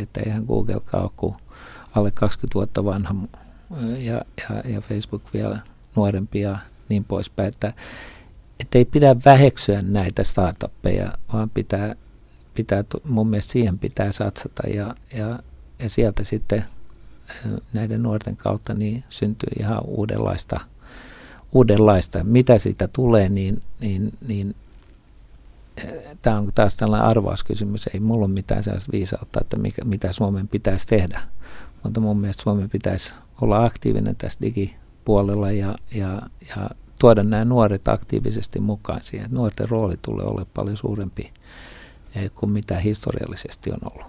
[0.00, 1.34] että eihän Google ole kuin
[1.94, 3.14] alle 20 vuotta vanha
[3.98, 5.58] ja, ja, ja Facebook vielä
[5.96, 6.58] nuorempi ja
[6.88, 7.72] niin poispäin, että,
[8.60, 11.94] että ei pidä väheksyä näitä startuppeja, vaan pitää,
[12.54, 15.38] pitää, mun mielestä siihen pitää satsata ja, ja,
[15.78, 16.64] ja sieltä sitten
[17.72, 20.60] näiden nuorten kautta niin syntyy ihan uudenlaista,
[21.52, 22.24] uudenlaista.
[22.24, 24.54] Mitä siitä tulee, niin, niin, niin
[26.22, 27.86] tämä on taas tällainen arvauskysymys.
[27.94, 31.22] Ei mulla ole mitään sellaista viisautta, että mikä, mitä Suomen pitäisi tehdä.
[31.84, 37.88] Mutta mun mielestä Suomen pitäisi olla aktiivinen tässä digipuolella ja, ja, ja tuoda nämä nuoret
[37.88, 39.30] aktiivisesti mukaan siihen.
[39.30, 41.32] Nuorten rooli tulee olla paljon suurempi
[42.14, 44.06] eh, kuin mitä historiallisesti on ollut.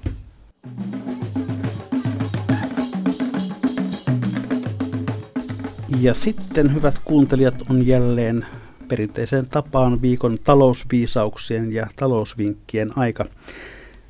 [6.00, 8.46] Ja sitten, hyvät kuuntelijat, on jälleen
[8.88, 13.26] perinteiseen tapaan viikon talousviisauksien ja talousvinkkien aika.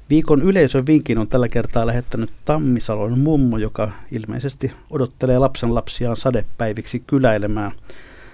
[0.09, 7.03] Viikon yleisön vinkin on tällä kertaa lähettänyt Tammisalon mummo, joka ilmeisesti odottelee lapsen lapsiaan sadepäiviksi
[7.07, 7.71] kyläilemään.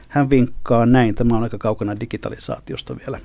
[0.08, 3.20] Hän vinkkaa näin, tämä on aika kaukana digitalisaatiosta vielä.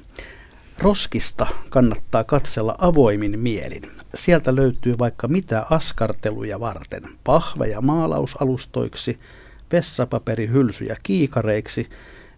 [0.78, 3.90] Roskista kannattaa katsella avoimin mielin.
[4.14, 7.02] Sieltä löytyy vaikka mitä askarteluja varten.
[7.24, 9.18] Pahveja maalausalustoiksi,
[9.72, 11.88] vessapaperihylsyjä kiikareiksi,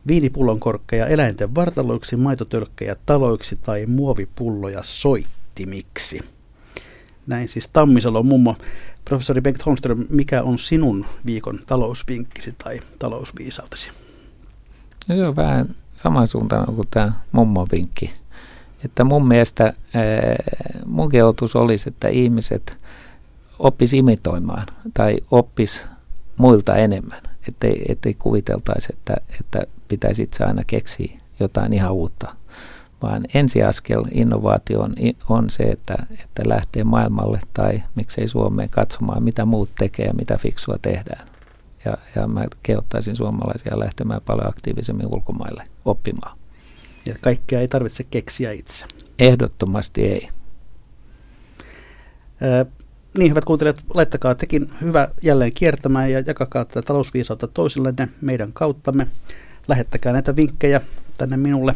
[0.07, 6.21] viinipullonkorkkeja eläinten vartaloiksi, maitotölkkejä taloiksi tai muovipulloja soittimiksi.
[7.27, 8.57] Näin siis Tammisalon mummo.
[9.05, 13.89] Professori Bengt Holmström, mikä on sinun viikon talousvinkkisi tai talousviisautesi?
[15.09, 18.13] No se on vähän samansuuntainen kuin tämä mummon vinkki.
[18.85, 19.73] Että mun mielestä
[20.87, 22.79] mun kehotus olisi, että ihmiset
[23.59, 25.87] oppis imitoimaan tai oppis
[26.37, 27.21] muilta enemmän.
[27.49, 32.35] Ettei, ettei kuviteltaisi, että, että pitäisi itse aina keksiä jotain ihan uutta.
[33.03, 34.95] Vaan ensiaskel innovaatioon
[35.29, 40.37] on se, että, että lähtee maailmalle tai miksei Suomeen katsomaan, mitä muut tekee ja mitä
[40.39, 41.29] fiksua tehdään.
[41.85, 46.39] Ja, ja mä kehottaisin suomalaisia lähtemään paljon aktiivisemmin ulkomaille oppimaan.
[47.07, 48.87] Ja kaikkea ei tarvitse keksiä itse.
[49.19, 50.29] Ehdottomasti ei.
[52.43, 52.67] Ö,
[53.19, 59.07] niin, hyvät kuuntelijat, laittakaa tekin hyvä jälleen kiertämään ja jakakaa tätä talousviisautta toisillenne meidän kauttamme.
[59.69, 60.81] Lähettäkää näitä vinkkejä
[61.19, 61.75] tänne minulle,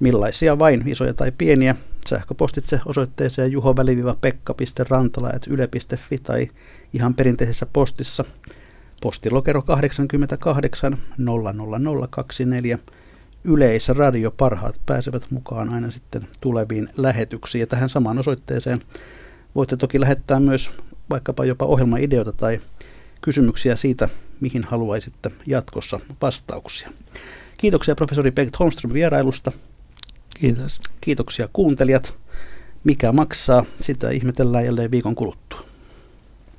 [0.00, 1.76] millaisia vain, isoja tai pieniä.
[2.08, 6.48] Sähköpostitse osoitteeseen juho-pekka.rantala.yle.fi tai
[6.92, 8.24] ihan perinteisessä postissa
[9.02, 12.78] postilokero 88 00024
[13.44, 17.60] Yleisradio parhaat pääsevät mukaan aina sitten tuleviin lähetyksiin.
[17.60, 18.82] Ja tähän samaan osoitteeseen
[19.54, 20.70] voitte toki lähettää myös
[21.10, 22.60] vaikkapa jopa ohjelmaideoita tai
[23.20, 24.08] kysymyksiä siitä,
[24.40, 26.90] mihin haluaisitte jatkossa vastauksia.
[27.58, 29.52] Kiitoksia professori Bengt Holmström vierailusta.
[30.40, 30.80] Kiitos.
[31.00, 32.14] Kiitoksia kuuntelijat.
[32.84, 35.73] Mikä maksaa, sitä ihmetellään jälleen viikon kuluttua.